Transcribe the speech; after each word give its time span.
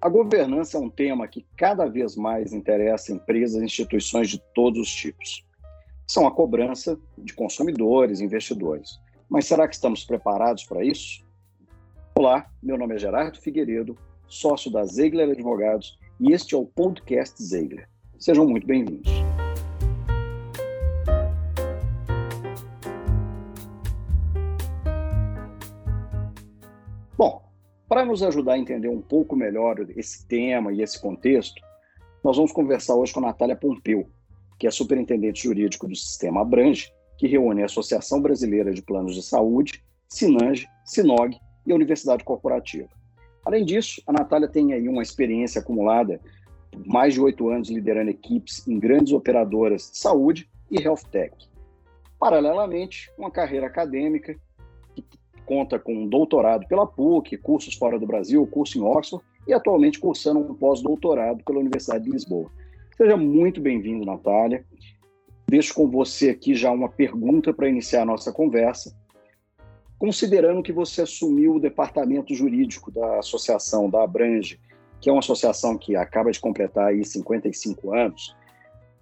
A 0.00 0.08
governança 0.08 0.76
é 0.76 0.80
um 0.80 0.88
tema 0.88 1.26
que 1.26 1.44
cada 1.56 1.86
vez 1.86 2.14
mais 2.14 2.52
interessa 2.52 3.12
empresas 3.12 3.60
e 3.60 3.64
instituições 3.64 4.28
de 4.28 4.38
todos 4.54 4.80
os 4.80 4.94
tipos. 4.94 5.44
São 6.06 6.24
a 6.24 6.30
cobrança 6.30 6.96
de 7.16 7.34
consumidores, 7.34 8.20
investidores. 8.20 9.00
Mas 9.28 9.46
será 9.46 9.66
que 9.66 9.74
estamos 9.74 10.04
preparados 10.04 10.62
para 10.64 10.84
isso? 10.84 11.26
Olá, 12.16 12.48
meu 12.62 12.78
nome 12.78 12.94
é 12.94 12.98
Gerardo 12.98 13.40
Figueiredo, 13.40 13.98
sócio 14.28 14.70
da 14.70 14.84
Zeigler 14.84 15.30
Advogados, 15.30 15.98
e 16.20 16.32
este 16.32 16.54
é 16.54 16.58
o 16.58 16.64
podcast 16.64 17.42
Zeigler. 17.42 17.88
Sejam 18.20 18.46
muito 18.46 18.68
bem-vindos. 18.68 19.27
Nos 28.08 28.22
ajudar 28.22 28.54
a 28.54 28.58
entender 28.58 28.88
um 28.88 29.00
pouco 29.00 29.36
melhor 29.36 29.76
esse 29.96 30.26
tema 30.26 30.72
e 30.72 30.82
esse 30.82 31.00
contexto, 31.00 31.62
nós 32.24 32.36
vamos 32.36 32.50
conversar 32.50 32.96
hoje 32.96 33.12
com 33.12 33.20
a 33.20 33.28
Natália 33.28 33.54
Pompeu, 33.54 34.08
que 34.58 34.66
é 34.66 34.70
superintendente 34.70 35.44
jurídico 35.44 35.86
do 35.86 35.94
Sistema 35.94 36.40
Abrange, 36.40 36.92
que 37.16 37.28
reúne 37.28 37.62
a 37.62 37.66
Associação 37.66 38.20
Brasileira 38.20 38.72
de 38.72 38.82
Planos 38.82 39.14
de 39.14 39.22
Saúde, 39.22 39.84
Sinange, 40.08 40.66
Sinog 40.84 41.36
e 41.66 41.72
a 41.72 41.74
Universidade 41.74 42.24
Corporativa. 42.24 42.88
Além 43.44 43.64
disso, 43.64 44.02
a 44.06 44.12
Natália 44.12 44.48
tem 44.48 44.72
aí 44.72 44.88
uma 44.88 45.02
experiência 45.02 45.60
acumulada 45.60 46.20
por 46.70 46.86
mais 46.86 47.14
de 47.14 47.20
oito 47.20 47.48
anos 47.48 47.70
liderando 47.70 48.10
equipes 48.10 48.66
em 48.66 48.78
grandes 48.78 49.12
operadoras 49.12 49.90
de 49.90 49.98
saúde 49.98 50.50
e 50.70 50.80
health 50.80 51.04
tech. 51.10 51.34
Paralelamente, 52.18 53.10
uma 53.16 53.30
carreira 53.30 53.66
acadêmica 53.66 54.36
conta 55.48 55.78
com 55.78 55.94
um 55.94 56.06
doutorado 56.06 56.68
pela 56.68 56.86
PUC, 56.86 57.38
cursos 57.38 57.74
fora 57.74 57.98
do 57.98 58.06
Brasil, 58.06 58.46
curso 58.46 58.76
em 58.76 58.82
Oxford 58.82 59.24
e 59.46 59.54
atualmente 59.54 59.98
cursando 59.98 60.40
um 60.40 60.54
pós-doutorado 60.54 61.42
pela 61.42 61.58
Universidade 61.58 62.04
de 62.04 62.10
Lisboa. 62.10 62.50
Seja 62.94 63.16
muito 63.16 63.58
bem-vindo, 63.58 64.04
Natália. 64.04 64.62
Deixo 65.48 65.72
com 65.72 65.88
você 65.88 66.28
aqui 66.28 66.54
já 66.54 66.70
uma 66.70 66.90
pergunta 66.90 67.54
para 67.54 67.66
iniciar 67.66 68.02
a 68.02 68.04
nossa 68.04 68.30
conversa. 68.30 68.94
Considerando 69.98 70.62
que 70.62 70.70
você 70.70 71.00
assumiu 71.00 71.54
o 71.54 71.60
departamento 71.60 72.34
jurídico 72.34 72.90
da 72.90 73.20
associação, 73.20 73.88
da 73.88 74.04
Abrange, 74.04 74.60
que 75.00 75.08
é 75.08 75.12
uma 75.12 75.20
associação 75.20 75.78
que 75.78 75.96
acaba 75.96 76.30
de 76.30 76.38
completar 76.38 76.88
aí 76.88 77.02
55 77.02 77.94
anos, 77.94 78.36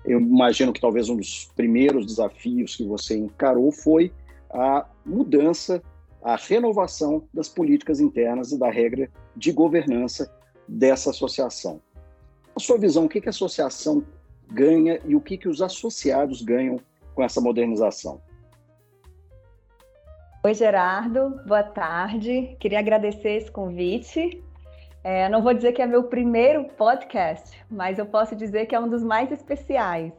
eu 0.04 0.20
imagino 0.20 0.72
que 0.72 0.80
talvez 0.80 1.08
um 1.08 1.16
dos 1.16 1.50
primeiros 1.56 2.06
desafios 2.06 2.76
que 2.76 2.84
você 2.84 3.16
encarou 3.16 3.72
foi 3.72 4.12
a 4.48 4.86
mudança 5.04 5.82
a 6.26 6.34
renovação 6.34 7.28
das 7.32 7.48
políticas 7.48 8.00
internas 8.00 8.50
e 8.50 8.58
da 8.58 8.68
regra 8.68 9.08
de 9.36 9.52
governança 9.52 10.28
dessa 10.66 11.10
associação. 11.10 11.80
A 12.56 12.58
sua 12.58 12.76
visão, 12.76 13.04
o 13.04 13.08
que, 13.08 13.22
a 13.24 13.30
associação 13.30 14.04
ganha 14.48 15.00
e 15.04 15.14
o 15.14 15.20
que, 15.20 15.38
que 15.38 15.48
os 15.48 15.62
associados 15.62 16.42
ganham 16.42 16.80
com 17.14 17.22
essa 17.22 17.40
modernização? 17.40 18.20
Oi, 20.42 20.52
Gerardo, 20.52 21.40
boa 21.46 21.62
tarde. 21.62 22.56
Queria 22.58 22.80
agradecer 22.80 23.36
esse 23.36 23.50
convite. 23.52 24.42
É, 25.04 25.28
não 25.28 25.44
vou 25.44 25.54
dizer 25.54 25.74
que 25.74 25.82
é 25.82 25.86
meu 25.86 26.08
primeiro 26.08 26.64
podcast, 26.76 27.56
mas 27.70 28.00
eu 28.00 28.06
posso 28.06 28.34
dizer 28.34 28.66
que 28.66 28.74
é 28.74 28.80
um 28.80 28.88
dos 28.88 29.04
mais 29.04 29.30
especiais. 29.30 30.12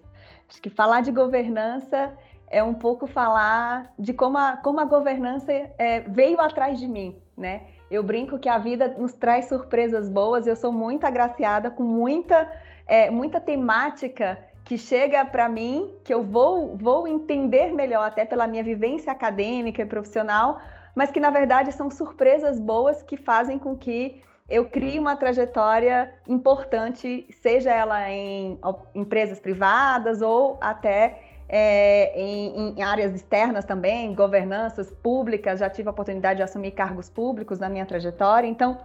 Acho 0.48 0.62
que 0.62 0.70
falar 0.70 1.02
de 1.02 1.12
governança 1.12 2.18
é 2.50 2.64
um 2.64 2.74
pouco 2.74 3.08
falar 3.08 3.94
de 3.98 4.14
como 4.14 4.38
a, 4.38 4.58
como 4.58 4.80
a 4.80 4.86
governança 4.86 5.52
é, 5.52 6.02
veio 6.02 6.40
atrás 6.40 6.80
de 6.80 6.88
mim, 6.88 7.16
né? 7.38 7.62
Eu 7.90 8.04
brinco 8.04 8.38
que 8.38 8.50
a 8.50 8.58
vida 8.58 8.96
nos 8.98 9.14
traz 9.14 9.46
surpresas 9.46 10.10
boas, 10.10 10.46
eu 10.46 10.56
sou 10.56 10.72
muito 10.72 11.06
agraciada 11.06 11.72
com 11.72 11.84
muita, 11.84 12.50
é, 12.86 13.10
muita 13.10 13.40
temática 13.40 14.38
que 14.66 14.78
chega 14.78 15.24
para 15.24 15.48
mim, 15.48 15.94
que 16.04 16.14
eu 16.14 16.24
vou, 16.24 16.76
vou 16.76 17.08
entender 17.08 17.74
melhor, 17.74 18.08
até 18.08 18.26
pela 18.26 18.48
minha 18.48 18.64
vivência 18.64 19.12
acadêmica 19.12 19.82
e 19.82 19.86
profissional, 19.86 20.60
mas 20.94 21.10
que 21.12 21.20
na 21.20 21.30
verdade 21.30 21.72
são 21.72 21.90
surpresas 21.90 22.60
boas 22.60 23.02
que 23.02 23.16
fazem 23.16 23.58
com 23.58 23.78
que 23.78 24.22
eu 24.50 24.70
crie 24.70 24.98
uma 25.00 25.16
trajetória 25.16 26.14
importante, 26.28 27.28
seja 27.42 27.72
ela 27.72 28.10
em 28.10 28.60
empresas 28.96 29.40
privadas 29.40 30.22
ou 30.22 30.58
até 30.62 31.22
é, 31.50 32.20
em, 32.20 32.76
em, 32.78 32.82
áreas 32.84 33.14
externas 33.16 33.64
também, 33.64 34.14
governanças 34.14 34.92
públicas, 34.92 35.60
já 35.60 35.70
tive 35.70 35.88
a 35.88 35.92
oportunidade 35.92 36.38
de 36.38 36.44
assumir 36.44 36.72
cargos 36.72 37.10
públicos 37.10 37.60
na 37.60 37.70
minha 37.70 37.86
trajetória. 37.86 38.48
Então, 38.48 38.78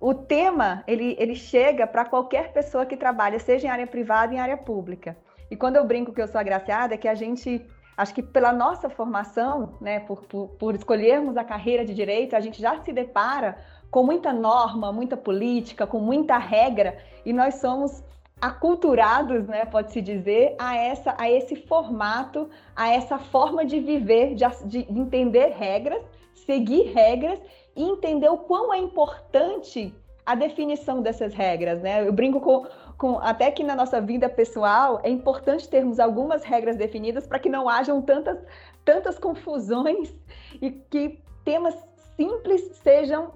o 0.00 0.14
tema 0.14 0.84
ele, 0.86 1.16
ele 1.18 1.34
chega 1.34 1.86
para 1.86 2.04
qualquer 2.04 2.52
pessoa 2.52 2.86
que 2.86 2.96
trabalha, 2.96 3.38
seja 3.38 3.66
em 3.66 3.70
área 3.70 3.86
privada 3.86 4.32
em 4.32 4.38
área 4.38 4.56
pública. 4.56 5.16
E 5.50 5.56
quando 5.56 5.76
eu 5.76 5.84
brinco 5.84 6.12
que 6.12 6.22
eu 6.22 6.28
sou 6.28 6.40
agraciada, 6.40 6.94
é 6.94 6.96
que 6.96 7.08
a 7.08 7.14
gente, 7.14 7.64
acho 7.96 8.14
que 8.14 8.22
pela 8.22 8.52
nossa 8.52 8.88
formação, 8.88 9.74
né, 9.80 10.00
por, 10.00 10.22
por, 10.24 10.48
por 10.50 10.74
escolhermos 10.74 11.36
a 11.36 11.44
carreira 11.44 11.84
de 11.84 11.94
direito, 11.94 12.36
a 12.36 12.40
gente 12.40 12.60
já 12.60 12.80
se 12.82 12.92
depara 12.92 13.58
com 13.90 14.02
muita 14.02 14.32
norma, 14.32 14.92
muita 14.92 15.16
política, 15.16 15.86
com 15.86 15.98
muita 15.98 16.36
regra, 16.36 16.98
e 17.24 17.32
nós 17.32 17.56
somos 17.56 18.04
aculturados, 18.40 19.46
né, 19.46 19.64
pode-se 19.64 20.00
dizer, 20.00 20.54
a, 20.58 20.76
essa, 20.76 21.14
a 21.18 21.30
esse 21.30 21.56
formato, 21.56 22.48
a 22.74 22.88
essa 22.88 23.18
forma 23.18 23.64
de 23.64 23.80
viver, 23.80 24.34
de, 24.34 24.44
de 24.64 24.86
entender 24.88 25.54
regras, 25.56 26.02
seguir 26.34 26.92
regras 26.92 27.40
e 27.74 27.82
entender 27.82 28.28
o 28.28 28.38
quão 28.38 28.72
é 28.72 28.78
importante 28.78 29.94
a 30.24 30.34
definição 30.34 31.00
dessas 31.00 31.32
regras, 31.32 31.80
né? 31.80 32.06
Eu 32.06 32.12
brinco 32.12 32.38
com, 32.40 32.66
com 32.98 33.18
até 33.18 33.50
que 33.50 33.64
na 33.64 33.74
nossa 33.74 33.98
vida 33.98 34.28
pessoal 34.28 35.00
é 35.02 35.08
importante 35.08 35.66
termos 35.66 35.98
algumas 35.98 36.44
regras 36.44 36.76
definidas 36.76 37.26
para 37.26 37.38
que 37.38 37.48
não 37.48 37.66
hajam 37.66 38.02
tantas, 38.02 38.38
tantas 38.84 39.18
confusões 39.18 40.14
e 40.60 40.70
que 40.70 41.18
temas 41.44 41.74
simples 42.14 42.76
sejam 42.82 43.32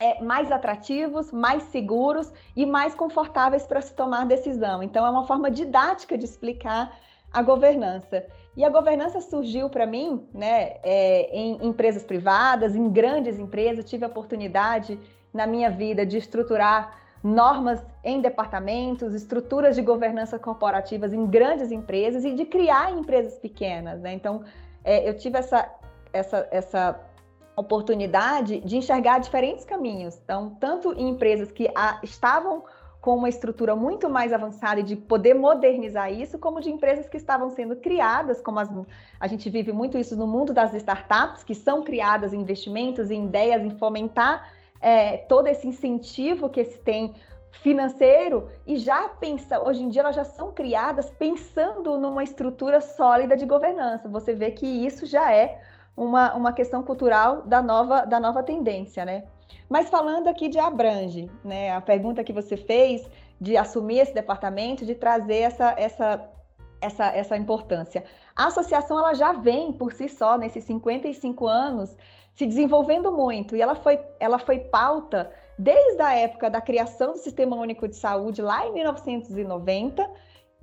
é, 0.00 0.22
mais 0.22 0.50
atrativos, 0.52 1.32
mais 1.32 1.62
seguros 1.64 2.32
e 2.54 2.64
mais 2.64 2.94
confortáveis 2.94 3.66
para 3.66 3.80
se 3.80 3.94
tomar 3.94 4.26
decisão. 4.26 4.82
Então, 4.82 5.04
é 5.06 5.10
uma 5.10 5.26
forma 5.26 5.50
didática 5.50 6.16
de 6.16 6.24
explicar 6.24 6.96
a 7.32 7.42
governança. 7.42 8.24
E 8.56 8.64
a 8.64 8.70
governança 8.70 9.20
surgiu 9.20 9.68
para 9.68 9.86
mim 9.86 10.26
né, 10.32 10.76
é, 10.82 11.30
em 11.32 11.66
empresas 11.66 12.04
privadas, 12.04 12.74
em 12.74 12.88
grandes 12.90 13.38
empresas. 13.38 13.84
Tive 13.84 14.04
a 14.04 14.08
oportunidade 14.08 14.98
na 15.32 15.46
minha 15.46 15.70
vida 15.70 16.06
de 16.06 16.16
estruturar 16.16 16.96
normas 17.22 17.84
em 18.04 18.20
departamentos, 18.20 19.14
estruturas 19.14 19.74
de 19.74 19.82
governança 19.82 20.38
corporativas 20.38 21.12
em 21.12 21.26
grandes 21.26 21.70
empresas 21.70 22.24
e 22.24 22.32
de 22.32 22.44
criar 22.44 22.92
empresas 22.92 23.38
pequenas. 23.38 24.00
Né? 24.00 24.12
Então, 24.14 24.42
é, 24.84 25.08
eu 25.08 25.16
tive 25.16 25.38
essa, 25.38 25.68
essa, 26.12 26.48
essa 26.50 27.00
oportunidade 27.58 28.60
de 28.60 28.76
enxergar 28.76 29.18
diferentes 29.18 29.64
caminhos. 29.64 30.18
Então, 30.22 30.56
tanto 30.60 30.92
em 30.94 31.08
empresas 31.08 31.50
que 31.50 31.68
a, 31.74 31.98
estavam 32.02 32.64
com 33.00 33.16
uma 33.16 33.28
estrutura 33.28 33.76
muito 33.76 34.08
mais 34.08 34.32
avançada 34.32 34.80
e 34.80 34.82
de 34.82 34.96
poder 34.96 35.34
modernizar 35.34 36.12
isso, 36.12 36.38
como 36.38 36.60
de 36.60 36.70
empresas 36.70 37.08
que 37.08 37.16
estavam 37.16 37.48
sendo 37.50 37.76
criadas, 37.76 38.40
como 38.40 38.58
as, 38.58 38.68
a 39.20 39.26
gente 39.26 39.48
vive 39.48 39.72
muito 39.72 39.96
isso 39.96 40.16
no 40.16 40.26
mundo 40.26 40.52
das 40.52 40.74
startups, 40.74 41.44
que 41.44 41.54
são 41.54 41.82
criadas 41.82 42.32
em 42.32 42.40
investimentos, 42.40 43.10
em 43.10 43.24
ideias, 43.26 43.62
em 43.62 43.70
fomentar 43.70 44.52
é, 44.80 45.16
todo 45.16 45.46
esse 45.46 45.66
incentivo 45.66 46.48
que 46.48 46.64
se 46.64 46.78
tem 46.78 47.14
financeiro 47.62 48.48
e 48.66 48.76
já 48.76 49.08
pensa, 49.08 49.60
hoje 49.60 49.82
em 49.82 49.88
dia 49.88 50.02
elas 50.02 50.14
já 50.14 50.24
são 50.24 50.52
criadas 50.52 51.10
pensando 51.10 51.98
numa 51.98 52.22
estrutura 52.22 52.80
sólida 52.80 53.36
de 53.36 53.46
governança. 53.46 54.08
Você 54.08 54.34
vê 54.34 54.50
que 54.50 54.66
isso 54.66 55.06
já 55.06 55.32
é 55.32 55.60
uma, 55.98 56.34
uma 56.34 56.52
questão 56.52 56.82
cultural 56.82 57.42
da 57.42 57.60
nova, 57.60 58.04
da 58.06 58.20
nova 58.20 58.42
tendência, 58.42 59.04
né? 59.04 59.24
Mas 59.68 59.90
falando 59.90 60.28
aqui 60.28 60.48
de 60.48 60.58
Abrange, 60.58 61.30
né? 61.44 61.72
A 61.72 61.80
pergunta 61.80 62.24
que 62.24 62.32
você 62.32 62.56
fez 62.56 63.08
de 63.40 63.56
assumir 63.56 63.98
esse 63.98 64.14
departamento, 64.14 64.86
de 64.86 64.94
trazer 64.94 65.40
essa, 65.40 65.74
essa, 65.76 66.28
essa, 66.80 67.06
essa 67.06 67.36
importância. 67.36 68.04
A 68.34 68.46
associação 68.46 68.98
ela 68.98 69.14
já 69.14 69.32
vem 69.32 69.72
por 69.72 69.92
si 69.92 70.08
só, 70.08 70.38
nesses 70.38 70.64
55 70.64 71.46
anos, 71.46 71.96
se 72.34 72.46
desenvolvendo 72.46 73.10
muito, 73.10 73.56
e 73.56 73.62
ela 73.62 73.74
foi, 73.74 74.00
ela 74.20 74.38
foi 74.38 74.60
pauta 74.60 75.30
desde 75.58 76.00
a 76.00 76.14
época 76.14 76.48
da 76.48 76.60
criação 76.60 77.12
do 77.12 77.18
Sistema 77.18 77.56
Único 77.56 77.88
de 77.88 77.96
Saúde, 77.96 78.40
lá 78.40 78.64
em 78.66 78.72
1990, 78.72 80.08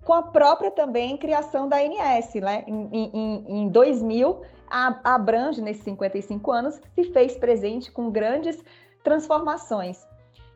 com 0.06 0.14
a 0.14 0.22
própria 0.22 0.70
também 0.70 1.18
criação 1.18 1.68
da 1.68 1.78
ANS, 1.78 2.36
né? 2.36 2.64
em, 2.68 2.90
em, 2.92 3.46
em 3.64 3.70
2000, 3.70 4.42
a, 4.70 5.16
Abrange, 5.16 5.62
nesses 5.62 5.84
55 5.84 6.52
anos, 6.52 6.80
se 6.94 7.06
fez 7.06 7.36
presente 7.36 7.92
com 7.92 8.12
grandes 8.12 8.64
transformações. 9.04 10.06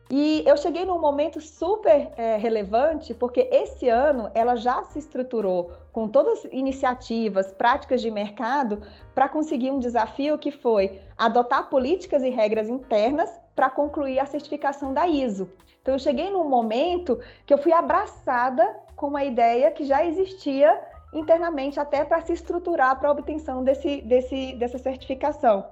E 0.08 0.42
eu 0.44 0.56
cheguei 0.56 0.84
num 0.84 0.98
momento 0.98 1.40
super 1.40 2.10
é, 2.16 2.36
relevante, 2.36 3.14
porque 3.14 3.48
esse 3.52 3.88
ano 3.88 4.30
ela 4.34 4.56
já 4.56 4.82
se 4.84 4.98
estruturou 4.98 5.72
com 5.92 6.08
todas 6.08 6.44
as 6.44 6.52
iniciativas, 6.52 7.52
práticas 7.52 8.00
de 8.00 8.10
mercado, 8.10 8.82
para 9.14 9.28
conseguir 9.28 9.70
um 9.70 9.78
desafio 9.78 10.36
que 10.38 10.50
foi 10.50 11.00
adotar 11.16 11.68
políticas 11.68 12.22
e 12.22 12.28
regras 12.28 12.68
internas 12.68 13.30
para 13.54 13.70
concluir 13.70 14.18
a 14.18 14.26
certificação 14.26 14.92
da 14.92 15.06
ISO. 15.06 15.48
Então, 15.80 15.94
eu 15.94 15.98
cheguei 15.98 16.28
num 16.28 16.48
momento 16.48 17.18
que 17.46 17.54
eu 17.54 17.58
fui 17.58 17.72
abraçada 17.72 18.68
com 19.00 19.06
uma 19.06 19.24
ideia 19.24 19.70
que 19.70 19.86
já 19.86 20.04
existia 20.04 20.78
internamente, 21.10 21.80
até 21.80 22.04
para 22.04 22.20
se 22.20 22.34
estruturar 22.34 23.00
para 23.00 23.08
a 23.08 23.12
obtenção 23.12 23.64
desse, 23.64 24.02
desse, 24.02 24.52
dessa 24.56 24.76
certificação. 24.76 25.64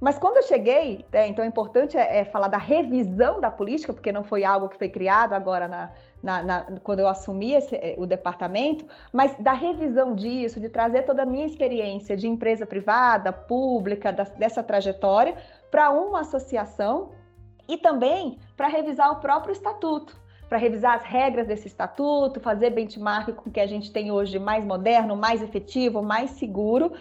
Mas 0.00 0.18
quando 0.18 0.38
eu 0.38 0.42
cheguei, 0.44 1.04
é, 1.12 1.28
então 1.28 1.44
é 1.44 1.46
importante 1.46 1.98
é, 1.98 2.20
é, 2.20 2.24
falar 2.24 2.48
da 2.48 2.56
revisão 2.56 3.38
da 3.38 3.50
política, 3.50 3.92
porque 3.92 4.10
não 4.10 4.24
foi 4.24 4.44
algo 4.44 4.66
que 4.66 4.78
foi 4.78 4.88
criado 4.88 5.34
agora 5.34 5.68
na, 5.68 5.92
na, 6.22 6.42
na, 6.42 6.66
quando 6.82 7.00
eu 7.00 7.08
assumi 7.08 7.52
esse, 7.52 7.76
é, 7.76 7.96
o 7.98 8.06
departamento, 8.06 8.86
mas 9.12 9.36
da 9.38 9.52
revisão 9.52 10.14
disso, 10.14 10.58
de 10.58 10.70
trazer 10.70 11.02
toda 11.02 11.24
a 11.24 11.26
minha 11.26 11.44
experiência 11.44 12.16
de 12.16 12.26
empresa 12.26 12.64
privada, 12.64 13.30
pública, 13.30 14.10
da, 14.10 14.24
dessa 14.24 14.62
trajetória, 14.62 15.36
para 15.70 15.90
uma 15.90 16.20
associação 16.20 17.10
e 17.68 17.76
também 17.76 18.38
para 18.56 18.68
revisar 18.68 19.12
o 19.12 19.16
próprio 19.16 19.52
estatuto 19.52 20.19
para 20.50 20.58
revisar 20.58 20.96
as 20.96 21.04
regras 21.04 21.46
desse 21.46 21.68
estatuto, 21.68 22.40
fazer 22.40 22.70
benchmark 22.70 23.32
com 23.34 23.48
o 23.48 23.52
que 23.52 23.60
a 23.60 23.68
gente 23.68 23.92
tem 23.92 24.10
hoje 24.10 24.36
mais 24.36 24.64
moderno, 24.64 25.16
mais 25.16 25.40
efetivo, 25.40 26.02
mais 26.02 26.30
seguro, 26.30 26.92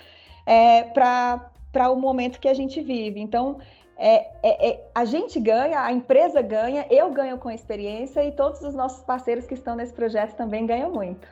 é, 0.45 0.83
para 0.83 1.89
o 1.89 1.95
momento 1.95 2.39
que 2.39 2.47
a 2.47 2.53
gente 2.53 2.79
vive. 2.79 3.19
Então, 3.19 3.57
é, 3.97 4.27
é, 4.43 4.69
é, 4.69 4.89
a 4.93 5.03
gente 5.03 5.39
ganha, 5.39 5.81
a 5.81 5.91
empresa 5.91 6.43
ganha, 6.43 6.85
eu 6.91 7.11
ganho 7.11 7.39
com 7.39 7.49
a 7.49 7.55
experiência 7.55 8.23
e 8.23 8.31
todos 8.31 8.61
os 8.61 8.75
nossos 8.75 9.03
parceiros 9.03 9.47
que 9.47 9.55
estão 9.55 9.75
nesse 9.75 9.93
projeto 9.93 10.35
também 10.35 10.67
ganham 10.67 10.91
muito. 10.91 11.27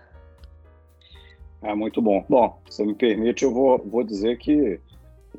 É 1.62 1.75
muito 1.75 2.02
bom. 2.02 2.25
Bom, 2.28 2.60
se 2.68 2.84
me 2.84 2.96
permite, 2.96 3.44
eu 3.44 3.54
vou, 3.54 3.78
vou 3.78 4.04
dizer 4.04 4.40
que 4.40 4.80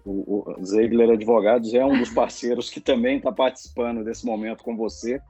o, 0.06 0.44
o 0.56 0.64
Zeigler 0.64 1.10
Advogados 1.10 1.74
é 1.74 1.84
um 1.84 1.98
dos 1.98 2.10
parceiros 2.10 2.70
que 2.70 2.80
também 2.80 3.16
está 3.16 3.32
participando 3.32 4.04
desse 4.04 4.24
momento 4.24 4.62
com 4.62 4.76
você 4.76 5.20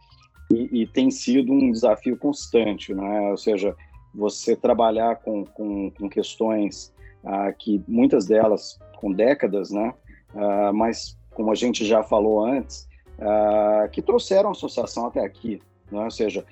e, 0.51 0.83
e, 0.83 0.87
tem 0.87 1.11
sido 1.11 1.53
um 1.53 1.71
desafio 1.71 2.17
constante, 2.17 2.95
né? 2.95 3.31
ou 3.31 3.37
seja, 3.37 3.77
você 4.15 4.57
trabalhar 4.57 5.17
com, 5.17 5.45
com, 5.45 5.91
com 5.91 6.09
questões 6.09 6.93
ah, 7.25 7.53
que 7.53 7.83
muitas 7.87 8.27
delas 8.27 8.79
com 8.97 9.13
décadas, 9.13 9.71
né? 9.71 9.93
Ah, 10.35 10.73
mas 10.73 11.19
como 11.31 11.53
a 11.53 11.55
gente 11.55 11.85
já 11.85 12.03
falou 12.03 12.45
antes, 12.45 12.89
ah, 13.19 13.89
que 13.93 14.01
trouxeram 14.01 14.49
a 14.49 14.53
associação 14.53 15.07
até 15.07 15.21
aqui, 15.21 15.61
né? 15.91 16.05
ou 16.05 16.11
seja, 16.11 16.45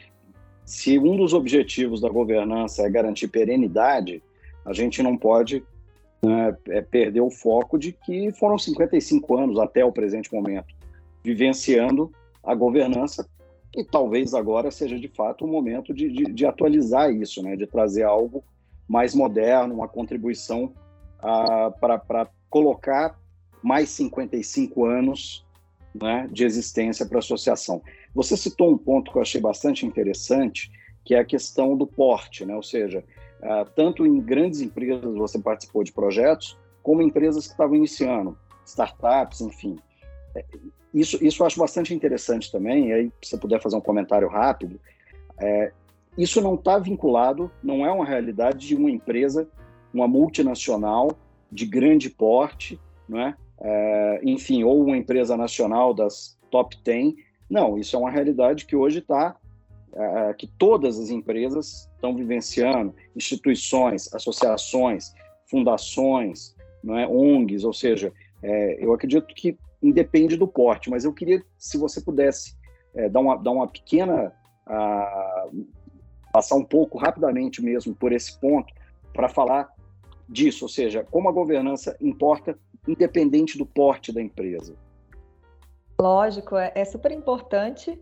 se 0.65 0.99
um 0.99 1.17
dos 1.17 1.33
objetivos 1.33 2.01
da 2.01 2.09
governança 2.09 2.83
é 2.83 2.91
garantir 2.91 3.29
perenidade, 3.29 4.23
a 4.65 4.73
gente 4.73 5.03
não 5.03 5.17
pode 5.17 5.65
né, 6.23 6.57
é 6.69 6.83
perder 6.83 7.21
o 7.21 7.31
foco 7.31 7.79
de 7.79 7.93
que 7.93 8.33
foram 8.33 8.59
55 8.59 9.37
anos 9.37 9.59
até 9.59 9.85
o 9.85 9.93
presente 9.93 10.35
momento 10.35 10.75
vivenciando 11.23 12.13
a 12.43 12.55
governança 12.55 13.29
e 13.77 13.85
talvez 13.85 14.33
agora 14.33 14.71
seja 14.71 14.99
de 14.99 15.07
fato 15.07 15.45
o 15.45 15.49
momento 15.49 15.93
de, 15.93 16.09
de, 16.09 16.33
de 16.33 16.47
atualizar 16.47 17.13
isso, 17.13 17.43
né? 17.43 17.55
de 17.55 17.67
trazer 17.67 18.05
algo 18.05 18.43
mais 18.89 19.15
moderno, 19.15 19.75
uma 19.75 19.87
contribuição 19.87 20.73
ah, 21.19 21.71
para 21.79 22.29
colocar 22.49 23.19
mais 23.63 23.91
55 23.91 24.87
anos 24.87 25.45
né, 25.95 26.27
de 26.33 26.45
existência 26.45 27.05
para 27.05 27.19
a 27.19 27.21
associação. 27.21 27.83
Você 28.15 28.37
citou 28.37 28.73
um 28.73 28.79
ponto 28.79 29.13
que 29.13 29.19
eu 29.19 29.23
achei 29.23 29.41
bastante 29.41 29.85
interessante, 29.85 30.71
que 31.05 31.15
é 31.15 31.19
a 31.19 31.25
questão 31.25 31.77
do 31.77 31.87
porte, 31.87 32.47
né? 32.47 32.57
ou 32.57 32.63
seja, 32.63 33.05
ah, 33.43 33.67
tanto 33.77 34.07
em 34.07 34.19
grandes 34.21 34.63
empresas 34.63 35.15
você 35.15 35.39
participou 35.39 35.85
de 35.85 35.93
projetos, 35.93 36.57
como 36.83 37.03
empresas 37.03 37.47
que 37.47 37.53
estavam 37.53 37.77
iniciando, 37.77 38.39
startups, 38.65 39.43
enfim 39.43 39.79
isso, 40.97 41.23
isso 41.23 41.43
eu 41.43 41.47
acho 41.47 41.59
bastante 41.59 41.93
interessante 41.93 42.51
também, 42.51 42.89
e 42.89 42.93
aí 42.93 43.13
se 43.23 43.31
você 43.31 43.37
puder 43.37 43.61
fazer 43.61 43.77
um 43.77 43.81
comentário 43.83 44.29
rápido, 44.29 44.81
é, 45.39 45.71
isso 46.17 46.41
não 46.41 46.55
está 46.55 46.79
vinculado, 46.79 47.51
não 47.63 47.85
é 47.85 47.93
uma 47.93 48.07
realidade 48.07 48.67
de 48.67 48.75
uma 48.75 48.91
empresa, 48.91 49.47
uma 49.93 50.09
multinacional 50.09 51.11
de 51.53 51.67
grande 51.67 52.09
porte, 52.09 52.81
não 53.07 53.21
é? 53.21 53.37
é 53.61 54.21
enfim, 54.23 54.65
ou 54.65 54.83
uma 54.83 54.97
empresa 54.97 55.37
nacional 55.37 55.93
das 55.93 56.39
top 56.51 56.77
10. 56.83 57.15
Não, 57.49 57.79
isso 57.79 57.95
é 57.95 57.99
uma 57.99 58.11
realidade 58.11 58.65
que 58.65 58.75
hoje 58.75 59.01
está, 59.01 59.37
é, 59.93 60.33
que 60.33 60.47
todas 60.47 60.99
as 60.99 61.11
empresas 61.11 61.91
estão 61.95 62.17
vivenciando, 62.17 62.95
instituições, 63.15 64.13
associações, 64.15 65.13
fundações, 65.51 66.57
não 66.83 66.99
é? 66.99 67.07
ONGs, 67.07 67.65
ou 67.65 67.73
seja, 67.75 68.13
é, 68.43 68.83
eu 68.83 68.95
acredito 68.95 69.27
que 69.35 69.59
independe 69.87 70.37
do 70.37 70.49
porte, 70.49 70.91
mas 70.91 71.05
eu 71.05 71.13
queria, 71.13 71.43
se 71.57 71.79
você 71.79 72.01
pudesse 72.01 72.57
é, 72.95 73.09
dar, 73.09 73.21
uma, 73.21 73.37
dar 73.37 73.51
uma 73.51 73.69
pequena. 73.69 74.33
passar 76.33 76.57
um 76.57 76.65
pouco 76.65 76.99
rapidamente 76.99 77.63
mesmo 77.63 77.95
por 77.95 78.13
esse 78.13 78.39
ponto, 78.39 78.73
para 79.13 79.29
falar 79.29 79.73
disso, 80.29 80.65
ou 80.65 80.69
seja, 80.69 81.07
como 81.11 81.29
a 81.29 81.33
governança 81.33 81.97
importa 82.01 82.59
independente 82.87 83.57
do 83.57 83.67
porte 83.67 84.13
da 84.13 84.21
empresa. 84.21 84.75
Lógico, 86.01 86.57
é, 86.57 86.73
é 86.75 86.85
super 86.85 87.11
importante. 87.11 87.99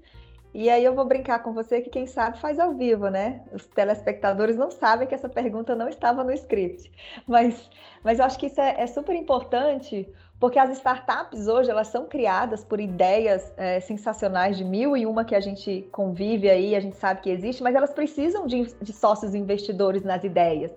E 0.52 0.70
aí 0.70 0.84
eu 0.84 0.94
vou 0.94 1.04
brincar 1.04 1.40
com 1.40 1.52
você 1.52 1.80
que 1.80 1.90
quem 1.90 2.06
sabe 2.06 2.38
faz 2.38 2.60
ao 2.60 2.74
vivo, 2.74 3.08
né? 3.08 3.44
Os 3.52 3.66
telespectadores 3.66 4.56
não 4.56 4.70
sabem 4.70 5.06
que 5.06 5.14
essa 5.14 5.28
pergunta 5.28 5.74
não 5.74 5.88
estava 5.88 6.22
no 6.22 6.32
script. 6.32 6.90
Mas, 7.26 7.68
mas 8.04 8.18
eu 8.20 8.24
acho 8.24 8.38
que 8.38 8.46
isso 8.46 8.60
é, 8.60 8.80
é 8.80 8.86
super 8.86 9.16
importante 9.16 10.08
porque 10.44 10.58
as 10.58 10.68
startups 10.72 11.48
hoje 11.48 11.70
elas 11.70 11.88
são 11.88 12.04
criadas 12.04 12.62
por 12.62 12.78
ideias 12.78 13.50
é, 13.56 13.80
sensacionais 13.80 14.58
de 14.58 14.62
mil 14.62 14.94
e 14.94 15.06
uma 15.06 15.24
que 15.24 15.34
a 15.34 15.40
gente 15.40 15.88
convive 15.90 16.50
aí, 16.50 16.76
a 16.76 16.80
gente 16.80 16.98
sabe 16.98 17.22
que 17.22 17.30
existe, 17.30 17.62
mas 17.62 17.74
elas 17.74 17.94
precisam 17.94 18.46
de, 18.46 18.64
de 18.78 18.92
sócios 18.92 19.34
investidores 19.34 20.02
nas 20.02 20.22
ideias. 20.22 20.70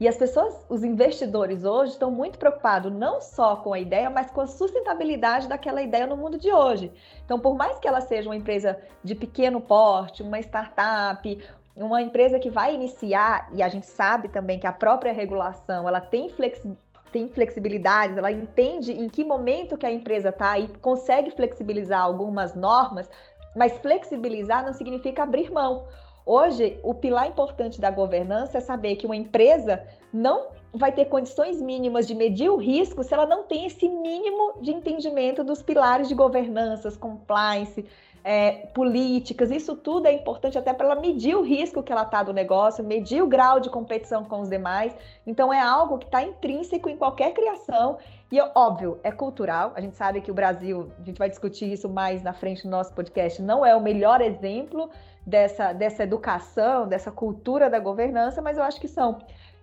E 0.00 0.08
as 0.08 0.16
pessoas, 0.16 0.64
os 0.70 0.82
investidores 0.82 1.66
hoje 1.66 1.92
estão 1.92 2.10
muito 2.10 2.38
preocupados 2.38 2.90
não 2.90 3.20
só 3.20 3.56
com 3.56 3.74
a 3.74 3.78
ideia, 3.78 4.08
mas 4.08 4.30
com 4.30 4.40
a 4.40 4.46
sustentabilidade 4.46 5.48
daquela 5.48 5.82
ideia 5.82 6.06
no 6.06 6.16
mundo 6.16 6.38
de 6.38 6.50
hoje. 6.50 6.90
Então, 7.22 7.38
por 7.38 7.54
mais 7.54 7.78
que 7.78 7.86
ela 7.86 8.00
seja 8.00 8.26
uma 8.26 8.36
empresa 8.36 8.80
de 9.04 9.14
pequeno 9.14 9.60
porte, 9.60 10.22
uma 10.22 10.40
startup, 10.40 11.44
uma 11.76 12.00
empresa 12.00 12.38
que 12.38 12.48
vai 12.48 12.74
iniciar, 12.74 13.50
e 13.52 13.62
a 13.62 13.68
gente 13.68 13.84
sabe 13.84 14.30
também 14.30 14.58
que 14.58 14.66
a 14.66 14.72
própria 14.72 15.12
regulação 15.12 15.86
ela 15.86 16.00
tem 16.00 16.30
flexibilidade 16.30 16.89
tem 17.12 17.28
flexibilidades, 17.28 18.16
ela 18.16 18.30
entende 18.30 18.92
em 18.92 19.08
que 19.08 19.24
momento 19.24 19.76
que 19.76 19.86
a 19.86 19.92
empresa 19.92 20.30
está 20.30 20.58
e 20.58 20.68
consegue 20.80 21.30
flexibilizar 21.30 22.02
algumas 22.02 22.54
normas, 22.54 23.08
mas 23.54 23.72
flexibilizar 23.78 24.64
não 24.64 24.72
significa 24.72 25.22
abrir 25.22 25.50
mão. 25.50 25.86
Hoje, 26.24 26.78
o 26.82 26.94
pilar 26.94 27.26
importante 27.26 27.80
da 27.80 27.90
governança 27.90 28.58
é 28.58 28.60
saber 28.60 28.96
que 28.96 29.06
uma 29.06 29.16
empresa 29.16 29.82
não 30.12 30.48
vai 30.72 30.92
ter 30.92 31.06
condições 31.06 31.60
mínimas 31.60 32.06
de 32.06 32.14
medir 32.14 32.48
o 32.48 32.56
risco 32.56 33.02
se 33.02 33.12
ela 33.12 33.26
não 33.26 33.42
tem 33.42 33.66
esse 33.66 33.88
mínimo 33.88 34.54
de 34.60 34.70
entendimento 34.70 35.42
dos 35.42 35.62
pilares 35.62 36.08
de 36.08 36.14
governança, 36.14 36.90
compliance, 36.92 37.84
é, 38.22 38.66
políticas, 38.74 39.50
isso 39.50 39.74
tudo 39.76 40.06
é 40.06 40.12
importante 40.12 40.58
até 40.58 40.72
para 40.72 40.86
ela 40.86 41.00
medir 41.00 41.34
o 41.34 41.42
risco 41.42 41.82
que 41.82 41.92
ela 41.92 42.02
está 42.02 42.22
do 42.22 42.32
negócio, 42.32 42.84
medir 42.84 43.22
o 43.22 43.26
grau 43.26 43.60
de 43.60 43.70
competição 43.70 44.24
com 44.24 44.40
os 44.40 44.48
demais. 44.48 44.94
Então, 45.26 45.52
é 45.52 45.60
algo 45.60 45.98
que 45.98 46.06
está 46.06 46.22
intrínseco 46.22 46.88
em 46.88 46.96
qualquer 46.96 47.32
criação. 47.32 47.98
E, 48.30 48.40
óbvio, 48.54 48.98
é 49.02 49.10
cultural. 49.10 49.72
A 49.74 49.80
gente 49.80 49.96
sabe 49.96 50.20
que 50.20 50.30
o 50.30 50.34
Brasil, 50.34 50.90
a 50.98 51.02
gente 51.02 51.18
vai 51.18 51.28
discutir 51.28 51.72
isso 51.72 51.88
mais 51.88 52.22
na 52.22 52.32
frente 52.32 52.62
do 52.62 52.70
nosso 52.70 52.92
podcast, 52.92 53.40
não 53.42 53.64
é 53.64 53.74
o 53.74 53.80
melhor 53.80 54.20
exemplo 54.20 54.90
dessa, 55.26 55.72
dessa 55.72 56.02
educação, 56.02 56.86
dessa 56.86 57.10
cultura 57.10 57.68
da 57.68 57.78
governança, 57.78 58.40
mas 58.40 58.56
eu 58.56 58.62
acho 58.62 58.80
que 58.80 58.88
são 58.88 59.18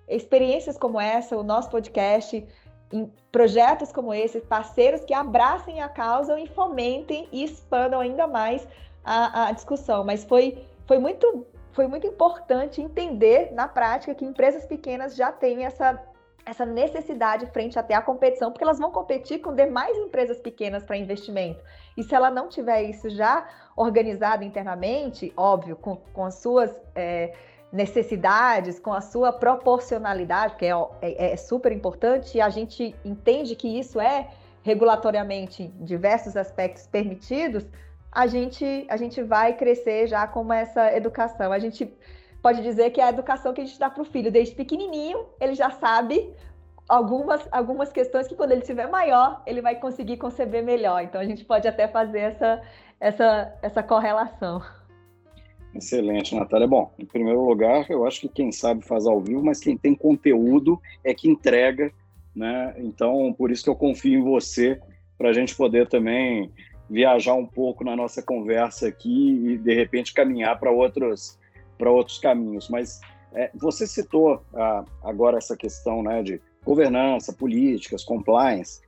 experiências 0.07 0.77
como 0.77 0.99
essa, 0.99 1.37
o 1.37 1.43
nosso 1.43 1.69
podcast, 1.69 2.45
em 2.91 3.11
projetos 3.31 3.91
como 3.91 4.13
esse, 4.13 4.39
parceiros 4.41 5.03
que 5.03 5.13
abracem 5.13 5.81
a 5.81 5.89
causa 5.89 6.39
e 6.39 6.47
fomentem 6.47 7.27
e 7.31 7.43
expandam 7.43 7.99
ainda 7.99 8.27
mais 8.27 8.67
a, 9.03 9.47
a 9.47 9.51
discussão. 9.51 10.03
Mas 10.03 10.23
foi, 10.23 10.65
foi, 10.85 10.97
muito, 10.97 11.45
foi 11.71 11.87
muito 11.87 12.07
importante 12.07 12.81
entender 12.81 13.51
na 13.53 13.67
prática 13.67 14.15
que 14.15 14.25
empresas 14.25 14.65
pequenas 14.65 15.15
já 15.15 15.31
têm 15.31 15.65
essa, 15.65 16.01
essa 16.45 16.65
necessidade 16.65 17.45
frente 17.47 17.77
até 17.77 17.93
à 17.93 18.01
competição, 18.01 18.51
porque 18.51 18.63
elas 18.63 18.79
vão 18.79 18.91
competir 18.91 19.39
com 19.39 19.53
demais 19.53 19.97
empresas 19.97 20.39
pequenas 20.39 20.83
para 20.83 20.97
investimento. 20.97 21.61
E 21.97 22.03
se 22.03 22.15
ela 22.15 22.31
não 22.31 22.47
tiver 22.47 22.83
isso 22.83 23.09
já 23.09 23.47
organizado 23.75 24.43
internamente, 24.43 25.33
óbvio, 25.35 25.75
com, 25.75 25.97
com 25.97 26.25
as 26.25 26.35
suas. 26.35 26.71
É, 26.95 27.33
necessidades, 27.71 28.79
com 28.79 28.93
a 28.93 29.01
sua 29.01 29.31
proporcionalidade, 29.33 30.55
que 30.55 30.65
é, 30.65 30.71
é, 31.01 31.33
é, 31.33 31.37
super 31.37 31.71
importante, 31.71 32.37
e 32.37 32.41
a 32.41 32.49
gente 32.49 32.95
entende 33.03 33.55
que 33.55 33.67
isso 33.67 33.99
é 33.99 34.29
regulatoriamente, 34.63 35.63
em 35.63 35.85
diversos 35.85 36.35
aspectos, 36.35 36.87
permitidos, 36.87 37.65
a 38.11 38.25
gente, 38.25 38.85
a 38.89 38.97
gente 38.97 39.21
vai 39.21 39.53
crescer 39.53 40.07
já 40.07 40.25
com 40.25 40.51
essa 40.51 40.95
educação. 40.95 41.51
A 41.51 41.59
gente 41.59 41.93
pode 42.41 42.61
dizer 42.61 42.89
que 42.91 42.99
é 42.99 43.05
a 43.05 43.09
educação 43.09 43.53
que 43.53 43.61
a 43.61 43.65
gente 43.65 43.79
dá 43.79 43.89
para 43.89 44.01
o 44.01 44.05
filho 44.05 44.31
desde 44.31 44.55
pequenininho, 44.55 45.25
ele 45.39 45.53
já 45.53 45.69
sabe 45.69 46.33
algumas, 46.87 47.47
algumas 47.51 47.91
questões 47.91 48.27
que 48.27 48.35
quando 48.35 48.51
ele 48.51 48.61
estiver 48.61 48.87
maior, 48.89 49.41
ele 49.45 49.61
vai 49.61 49.75
conseguir 49.75 50.17
conceber 50.17 50.63
melhor. 50.63 51.03
Então 51.03 51.19
a 51.19 51.25
gente 51.25 51.43
pode 51.43 51.67
até 51.67 51.87
fazer 51.87 52.19
essa, 52.19 52.61
essa, 52.99 53.53
essa 53.61 53.83
correlação. 53.83 54.61
Excelente, 55.77 56.35
Natália. 56.35 56.67
Bom, 56.67 56.91
em 56.97 57.05
primeiro 57.05 57.45
lugar, 57.45 57.89
eu 57.89 58.05
acho 58.05 58.21
que 58.21 58.27
quem 58.27 58.51
sabe 58.51 58.83
faz 58.83 59.05
ao 59.05 59.21
vivo, 59.21 59.43
mas 59.43 59.59
quem 59.59 59.77
tem 59.77 59.93
conteúdo 59.93 60.81
é 61.03 61.13
que 61.13 61.29
entrega, 61.29 61.91
né? 62.35 62.73
Então, 62.79 63.33
por 63.37 63.51
isso 63.51 63.63
que 63.63 63.69
eu 63.69 63.75
confio 63.75 64.19
em 64.19 64.23
você 64.23 64.79
para 65.17 65.29
a 65.29 65.33
gente 65.33 65.55
poder 65.55 65.87
também 65.87 66.51
viajar 66.89 67.33
um 67.33 67.45
pouco 67.45 67.83
na 67.83 67.95
nossa 67.95 68.21
conversa 68.21 68.87
aqui 68.87 69.51
e 69.51 69.57
de 69.57 69.73
repente 69.73 70.13
caminhar 70.13 70.59
para 70.59 70.71
outros 70.71 71.37
outros 71.79 72.17
caminhos. 72.17 72.69
Mas 72.69 72.99
é, 73.33 73.51
você 73.53 73.85
citou 73.85 74.41
ah, 74.55 74.83
agora 75.03 75.37
essa 75.37 75.55
questão, 75.55 76.01
né, 76.01 76.23
de 76.23 76.41
governança, 76.65 77.31
políticas, 77.31 78.03
compliance. 78.03 78.81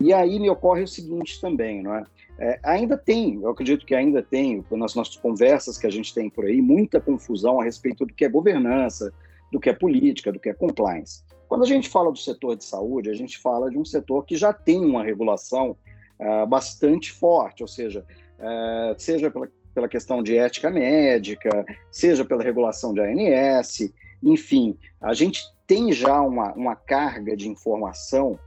E 0.00 0.12
aí 0.12 0.40
me 0.40 0.50
ocorre 0.50 0.82
o 0.82 0.88
seguinte 0.88 1.40
também, 1.40 1.82
não 1.82 1.94
é? 1.94 2.04
É, 2.38 2.58
ainda 2.64 2.96
tem, 2.96 3.40
eu 3.40 3.50
acredito 3.50 3.86
que 3.86 3.94
ainda 3.94 4.22
tem, 4.22 4.64
nas 4.72 4.94
nossas 4.94 5.16
conversas 5.16 5.78
que 5.78 5.86
a 5.86 5.90
gente 5.90 6.12
tem 6.12 6.28
por 6.28 6.44
aí, 6.44 6.60
muita 6.60 7.00
confusão 7.00 7.60
a 7.60 7.64
respeito 7.64 8.04
do 8.04 8.12
que 8.12 8.24
é 8.24 8.28
governança, 8.28 9.12
do 9.52 9.60
que 9.60 9.70
é 9.70 9.72
política, 9.72 10.32
do 10.32 10.40
que 10.40 10.48
é 10.48 10.54
compliance. 10.54 11.22
Quando 11.48 11.62
a 11.62 11.66
gente 11.66 11.88
fala 11.88 12.10
do 12.10 12.18
setor 12.18 12.56
de 12.56 12.64
saúde, 12.64 13.10
a 13.10 13.14
gente 13.14 13.38
fala 13.38 13.70
de 13.70 13.78
um 13.78 13.84
setor 13.84 14.24
que 14.24 14.36
já 14.36 14.52
tem 14.52 14.84
uma 14.84 15.04
regulação 15.04 15.76
uh, 16.18 16.46
bastante 16.46 17.12
forte, 17.12 17.62
ou 17.62 17.68
seja, 17.68 18.04
uh, 18.40 18.94
seja 18.98 19.30
pela, 19.30 19.48
pela 19.72 19.88
questão 19.88 20.20
de 20.20 20.36
ética 20.36 20.70
médica, 20.70 21.64
seja 21.92 22.24
pela 22.24 22.42
regulação 22.42 22.92
de 22.92 23.00
ANS, 23.00 23.92
enfim, 24.20 24.76
a 25.00 25.14
gente 25.14 25.42
tem 25.66 25.92
já 25.92 26.20
uma, 26.20 26.52
uma 26.54 26.74
carga 26.74 27.36
de 27.36 27.48
informação 27.48 28.38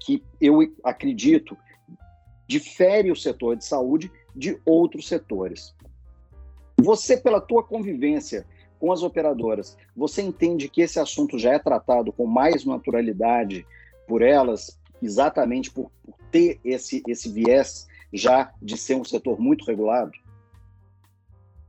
que 0.00 0.22
eu 0.40 0.60
acredito 0.82 1.56
difere 2.46 3.10
o 3.10 3.16
setor 3.16 3.56
de 3.56 3.64
saúde 3.64 4.10
de 4.34 4.60
outros 4.64 5.08
setores. 5.08 5.74
Você, 6.78 7.16
pela 7.16 7.40
tua 7.40 7.62
convivência 7.62 8.46
com 8.78 8.92
as 8.92 9.02
operadoras, 9.02 9.76
você 9.96 10.22
entende 10.22 10.68
que 10.68 10.82
esse 10.82 11.00
assunto 11.00 11.38
já 11.38 11.54
é 11.54 11.58
tratado 11.58 12.12
com 12.12 12.26
mais 12.26 12.64
naturalidade 12.64 13.66
por 14.06 14.22
elas, 14.22 14.78
exatamente 15.02 15.70
por, 15.70 15.90
por 16.04 16.14
ter 16.30 16.60
esse, 16.64 17.02
esse 17.06 17.30
viés 17.30 17.88
já 18.12 18.52
de 18.62 18.76
ser 18.76 18.94
um 18.94 19.04
setor 19.04 19.40
muito 19.40 19.64
regulado? 19.64 20.12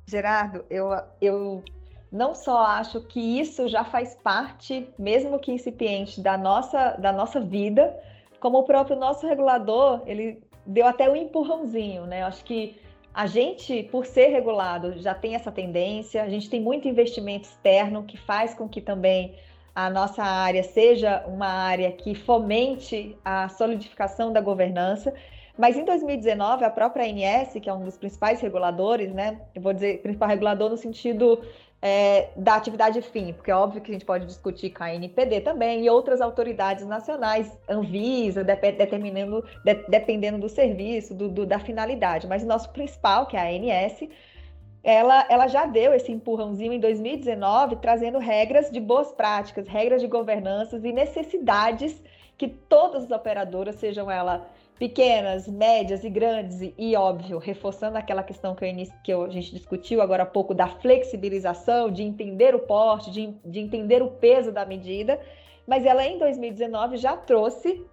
Gerardo, 0.05 0.63
eu, 0.69 0.89
eu 1.21 1.63
não 2.11 2.33
só 2.33 2.59
acho 2.59 3.01
que 3.01 3.39
isso 3.39 3.67
já 3.67 3.83
faz 3.83 4.15
parte, 4.15 4.89
mesmo 4.97 5.39
que 5.39 5.51
incipiente, 5.51 6.21
da 6.21 6.37
nossa, 6.37 6.91
da 6.91 7.11
nossa 7.11 7.41
vida, 7.41 7.97
como 8.39 8.59
o 8.59 8.63
próprio 8.63 8.95
nosso 8.95 9.27
regulador, 9.27 10.01
ele 10.05 10.41
deu 10.67 10.85
até 10.85 11.09
um 11.09 11.15
empurrãozinho, 11.15 12.05
né? 12.05 12.23
Acho 12.23 12.43
que 12.43 12.75
a 13.13 13.25
gente, 13.25 13.83
por 13.83 14.05
ser 14.05 14.27
regulado, 14.27 14.99
já 14.99 15.15
tem 15.15 15.33
essa 15.33 15.51
tendência, 15.51 16.21
a 16.21 16.29
gente 16.29 16.49
tem 16.49 16.61
muito 16.61 16.87
investimento 16.87 17.47
externo 17.47 18.03
que 18.03 18.17
faz 18.17 18.53
com 18.53 18.67
que 18.69 18.81
também 18.81 19.33
a 19.73 19.89
nossa 19.89 20.23
área 20.23 20.63
seja 20.63 21.23
uma 21.27 21.47
área 21.47 21.91
que 21.91 22.13
fomente 22.13 23.17
a 23.23 23.47
solidificação 23.49 24.31
da 24.33 24.41
governança. 24.41 25.13
Mas 25.57 25.75
em 25.75 25.85
2019, 25.85 26.63
a 26.63 26.69
própria 26.69 27.05
ANS, 27.05 27.53
que 27.53 27.67
é 27.67 27.73
um 27.73 27.83
dos 27.83 27.97
principais 27.97 28.39
reguladores, 28.41 29.11
né? 29.11 29.41
Eu 29.55 29.61
vou 29.61 29.73
dizer 29.73 30.01
principal 30.01 30.29
regulador 30.29 30.69
no 30.69 30.77
sentido 30.77 31.41
é, 31.87 32.29
da 32.35 32.55
atividade 32.55 33.01
fim, 33.01 33.31
porque 33.31 33.49
é 33.49 33.55
óbvio 33.55 33.81
que 33.81 33.89
a 33.89 33.93
gente 33.93 34.05
pode 34.05 34.25
discutir 34.25 34.71
com 34.71 34.83
a 34.83 34.93
NPD 34.93 35.39
também 35.39 35.85
e 35.85 35.89
outras 35.89 36.19
autoridades 36.19 36.85
nacionais, 36.85 37.57
Anvisa, 37.69 38.43
determinando, 38.43 39.43
de, 39.63 39.73
dependendo 39.87 40.37
do 40.37 40.49
serviço, 40.49 41.13
do, 41.15 41.29
do, 41.29 41.45
da 41.45 41.59
finalidade. 41.59 42.27
Mas 42.27 42.43
o 42.43 42.45
nosso 42.45 42.69
principal, 42.71 43.25
que 43.25 43.37
é 43.37 43.39
a 43.39 43.45
ANS, 43.45 44.09
ela, 44.83 45.25
ela 45.29 45.47
já 45.47 45.65
deu 45.65 45.93
esse 45.93 46.11
empurrãozinho 46.11 46.73
em 46.73 46.79
2019, 46.79 47.77
trazendo 47.77 48.19
regras 48.19 48.69
de 48.69 48.81
boas 48.81 49.13
práticas, 49.13 49.65
regras 49.67 50.01
de 50.01 50.07
governanças 50.07 50.83
e 50.83 50.91
necessidades 50.91 52.01
que 52.37 52.47
todas 52.47 53.05
as 53.05 53.11
operadoras, 53.11 53.75
sejam 53.75 54.11
elas 54.11 54.41
pequenas, 54.77 55.47
médias 55.47 56.03
e 56.03 56.09
grandes, 56.09 56.61
e, 56.61 56.73
e 56.77 56.95
óbvio, 56.95 57.37
reforçando 57.39 57.97
aquela 57.97 58.23
questão 58.23 58.55
que, 58.55 58.65
eu, 58.65 58.89
que 59.03 59.11
a 59.11 59.29
gente 59.29 59.53
discutiu 59.53 60.01
agora 60.01 60.23
há 60.23 60.25
pouco 60.25 60.53
da 60.53 60.67
flexibilização, 60.67 61.91
de 61.91 62.03
entender 62.03 62.53
o 62.53 62.59
porte, 62.59 63.09
de, 63.11 63.33
de 63.43 63.59
entender 63.59 64.01
o 64.01 64.11
peso 64.11 64.51
da 64.51 64.65
medida, 64.65 65.19
mas 65.65 65.85
ela 65.85 66.05
em 66.05 66.17
2019 66.17 66.97
já 66.97 67.17
trouxe 67.17 67.85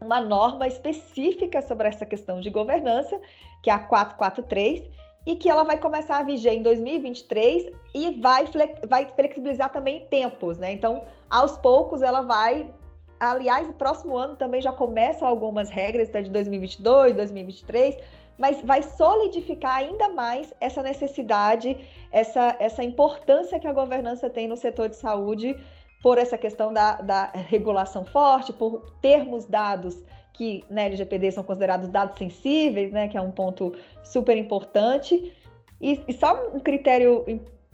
uma 0.00 0.20
norma 0.20 0.66
específica 0.66 1.62
sobre 1.62 1.88
essa 1.88 2.04
questão 2.04 2.40
de 2.40 2.50
governança, 2.50 3.18
que 3.62 3.70
é 3.70 3.72
a 3.72 3.78
443, 3.78 4.84
e 5.26 5.34
que 5.34 5.48
ela 5.48 5.64
vai 5.64 5.78
começar 5.78 6.18
a 6.18 6.22
viger 6.22 6.52
em 6.52 6.62
2023 6.62 7.72
e 7.92 8.20
vai, 8.20 8.44
vai 8.86 9.06
flexibilizar 9.06 9.72
também 9.72 10.06
tempos, 10.06 10.56
né? 10.56 10.70
Então, 10.70 11.02
aos 11.28 11.56
poucos, 11.56 12.00
ela 12.00 12.20
vai 12.20 12.70
Aliás, 13.18 13.68
o 13.68 13.72
próximo 13.72 14.16
ano 14.16 14.36
também 14.36 14.60
já 14.60 14.72
começam 14.72 15.26
algumas 15.26 15.70
regras, 15.70 16.08
tá, 16.08 16.20
de 16.20 16.30
2022, 16.30 17.14
2023, 17.14 17.96
mas 18.38 18.60
vai 18.62 18.82
solidificar 18.82 19.76
ainda 19.76 20.10
mais 20.10 20.52
essa 20.60 20.82
necessidade, 20.82 21.76
essa, 22.12 22.54
essa 22.58 22.84
importância 22.84 23.58
que 23.58 23.66
a 23.66 23.72
governança 23.72 24.28
tem 24.28 24.46
no 24.46 24.56
setor 24.56 24.88
de 24.88 24.96
saúde, 24.96 25.56
por 26.02 26.18
essa 26.18 26.36
questão 26.36 26.72
da, 26.72 26.96
da 26.96 27.24
regulação 27.32 28.04
forte, 28.04 28.52
por 28.52 28.92
termos 29.00 29.46
dados 29.46 29.96
que 30.32 30.62
na 30.68 30.82
LGPD 30.82 31.32
são 31.32 31.42
considerados 31.42 31.88
dados 31.88 32.18
sensíveis, 32.18 32.92
né, 32.92 33.08
que 33.08 33.16
é 33.16 33.20
um 33.20 33.30
ponto 33.30 33.74
super 34.04 34.36
importante. 34.36 35.32
E, 35.80 36.00
e 36.06 36.12
só 36.12 36.50
um 36.54 36.60
critério 36.60 37.24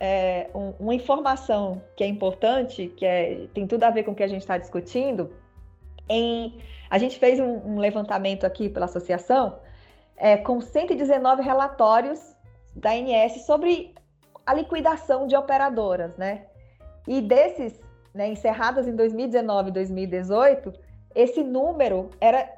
é, 0.05 0.51
um, 0.53 0.75
uma 0.81 0.95
informação 0.97 1.81
que 1.97 2.03
é 2.03 2.09
importante, 2.09 2.89
que 2.89 3.07
é, 3.07 3.47
tem 3.55 3.69
tudo 3.69 3.85
a 3.85 3.91
ver 3.91 4.03
com 4.03 4.11
o 4.11 4.15
que 4.17 4.25
a 4.25 4.27
gente 4.27 4.41
está 4.41 4.59
discutindo, 4.59 5.31
em, 6.09 6.59
a 6.91 6.99
gente 6.99 7.21
fez 7.21 7.39
um, 7.39 7.59
um 7.65 7.79
levantamento 7.79 8.45
aqui 8.45 8.69
pela 8.69 8.87
associação 8.87 9.61
é, 10.17 10.37
com 10.37 10.61
119 10.61 11.43
relatórios 11.43 12.21
da 12.75 12.91
ANS 12.91 13.47
sobre 13.47 13.95
a 14.45 14.53
liquidação 14.53 15.29
de 15.29 15.37
operadoras, 15.37 16.17
né? 16.17 16.47
E 17.07 17.21
desses, 17.21 17.79
né, 18.13 18.27
encerradas 18.27 18.89
em 18.89 18.97
2019 18.97 19.69
e 19.69 19.73
2018, 19.73 20.73
esse 21.15 21.45
número 21.45 22.11
era 22.21 22.51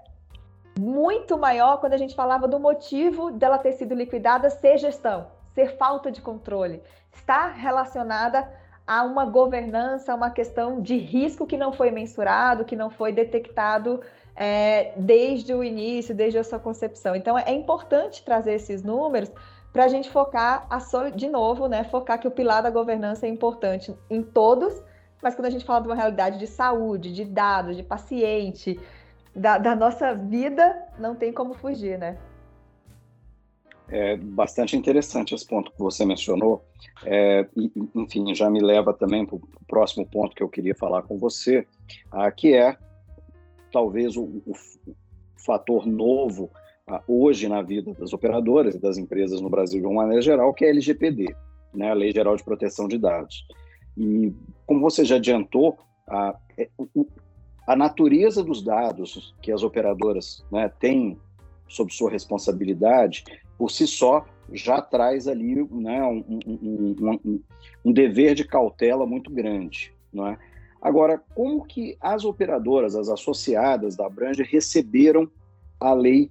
muito 0.81 1.37
maior 1.37 1.79
quando 1.79 1.93
a 1.93 1.99
gente 1.99 2.15
falava 2.15 2.49
do 2.49 2.59
motivo 2.59 3.31
dela 3.31 3.59
ter 3.59 3.73
sido 3.73 3.95
liquidada 3.95 4.49
ser 4.49 4.79
gestão, 4.79 5.27
ser 5.55 5.77
falta 5.77 6.11
de 6.11 6.21
controle, 6.21 6.83
está 7.13 7.49
relacionada 7.49 8.49
a 8.87 9.03
uma 9.03 9.25
governança, 9.25 10.13
a 10.13 10.15
uma 10.15 10.31
questão 10.31 10.81
de 10.81 10.97
risco 10.97 11.47
que 11.47 11.57
não 11.57 11.73
foi 11.73 11.91
mensurado, 11.91 12.65
que 12.65 12.77
não 12.77 12.91
foi 12.91 13.13
detectado 13.13 14.01
é, 14.37 14.93
desde 14.97 15.55
o 15.55 15.65
início, 15.65 16.15
desde 16.15 16.39
a 16.39 16.45
sua 16.45 16.59
concepção. 16.59 17.15
Então, 17.15 17.39
é 17.39 17.53
importante 17.53 18.23
trazer 18.25 18.55
esses 18.55 18.83
números 18.83 19.31
para 19.73 19.85
a 19.85 19.89
gente 19.89 20.11
focar, 20.11 20.67
a, 20.69 20.79
de 21.11 21.29
novo, 21.29 21.67
né, 21.67 21.85
focar 21.85 22.19
que 22.19 22.29
o 22.29 22.31
pilar 22.31 22.63
da 22.63 22.71
governança 22.71 23.27
é 23.27 23.29
importante 23.29 23.97
em 24.11 24.23
todos, 24.23 24.83
mas 25.23 25.35
quando 25.35 25.47
a 25.47 25.51
gente 25.51 25.65
fala 25.65 25.81
de 25.81 25.89
uma 25.89 25.97
realidade 25.97 26.39
de 26.39 26.47
saúde, 26.47 27.13
de 27.13 27.25
dados, 27.25 27.77
de 27.77 27.83
paciente, 27.83 28.79
da, 29.35 29.59
da 29.59 29.75
nossa 29.75 30.15
vida, 30.15 30.77
não 30.99 31.15
tem 31.15 31.33
como 31.33 31.55
fugir, 31.55 31.99
né? 31.99 32.19
É 33.89 34.17
bastante 34.17 34.77
interessante 34.77 35.35
esse 35.35 35.47
ponto 35.47 35.71
que 35.71 35.79
você 35.79 36.05
mencionou. 36.05 36.65
É, 37.05 37.47
enfim, 37.95 38.35
já 38.35 38.49
me 38.49 38.61
leva 38.61 38.95
também 38.95 39.27
para 39.27 39.37
o 39.37 39.43
próximo 39.67 40.07
ponto 40.07 40.35
que 40.35 40.43
eu 40.43 40.49
queria 40.49 40.75
falar 40.75 41.03
com 41.03 41.19
você, 41.19 41.67
ah, 42.11 42.31
que 42.31 42.55
é 42.55 42.77
talvez 43.71 44.17
o, 44.17 44.23
o, 44.23 44.53
o 44.87 44.95
fator 45.37 45.87
novo 45.87 46.51
ah, 46.87 47.03
hoje 47.07 47.49
na 47.49 47.61
vida 47.61 47.93
das 47.95 48.13
operadoras 48.13 48.75
e 48.75 48.81
das 48.81 48.97
empresas 48.97 49.41
no 49.41 49.51
Brasil 49.51 49.81
de 49.81 49.87
uma 49.87 50.03
maneira 50.03 50.23
geral, 50.23 50.55
que 50.55 50.65
é 50.65 50.69
a 50.69 50.71
LGPD, 50.71 51.35
né, 51.75 51.91
a 51.91 51.95
Lei 51.95 52.13
Geral 52.13 52.37
de 52.37 52.45
Proteção 52.45 52.89
de 52.89 52.99
Dados. 52.99 53.47
E 53.97 54.33
como 54.67 54.81
você 54.81 55.05
já 55.05 55.17
adiantou, 55.17 55.79
a, 56.09 56.35
é, 56.59 56.69
a 57.67 57.77
natureza 57.77 58.43
dos 58.43 58.63
dados 58.63 59.35
que 59.43 59.51
as 59.51 59.63
operadoras 59.63 60.45
né, 60.51 60.71
têm 60.79 61.19
sob 61.69 61.93
sua 61.93 62.11
responsabilidade 62.11 63.25
por 63.57 63.71
si 63.71 63.87
só 63.87 64.27
já 64.53 64.81
traz 64.81 65.27
ali 65.27 65.55
né, 65.71 66.03
um, 66.03 66.25
um, 66.47 66.97
um, 67.01 67.41
um, 67.85 67.93
dever 67.93 68.35
de 68.35 68.45
cautela 68.45 69.07
muito 69.07 69.31
grande. 69.31 69.93
Não 70.13 70.27
é? 70.29 70.39
Agora, 70.81 71.23
como 71.35 71.65
que 71.65 71.97
as 72.01 72.25
operadoras, 72.25 72.95
as 72.95 73.09
associadas 73.09 73.97
da 73.97 74.09
Brand 74.09 74.39
receberam 74.41 75.31
a 75.81 75.95
lei 75.95 76.31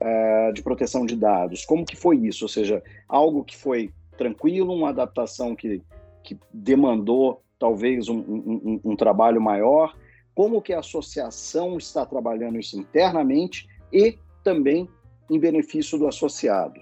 uh, 0.00 0.52
de 0.52 0.62
proteção 0.62 1.04
de 1.04 1.16
dados? 1.16 1.64
Como 1.64 1.84
que 1.84 1.96
foi 1.96 2.16
isso? 2.18 2.44
Ou 2.44 2.48
seja, 2.48 2.82
algo 3.08 3.44
que 3.44 3.56
foi 3.56 3.90
tranquilo, 4.16 4.72
uma 4.72 4.90
adaptação 4.90 5.56
que, 5.56 5.82
que 6.22 6.38
demandou 6.52 7.42
talvez 7.58 8.08
um, 8.08 8.80
um 8.84 8.94
trabalho 8.94 9.40
maior? 9.40 9.96
Como 10.32 10.62
que 10.62 10.72
a 10.72 10.78
associação 10.78 11.76
está 11.76 12.06
trabalhando 12.06 12.60
isso 12.60 12.78
internamente 12.78 13.66
e 13.92 14.16
também 14.42 14.88
em 15.30 15.38
benefício 15.38 15.98
do 15.98 16.06
associado? 16.06 16.80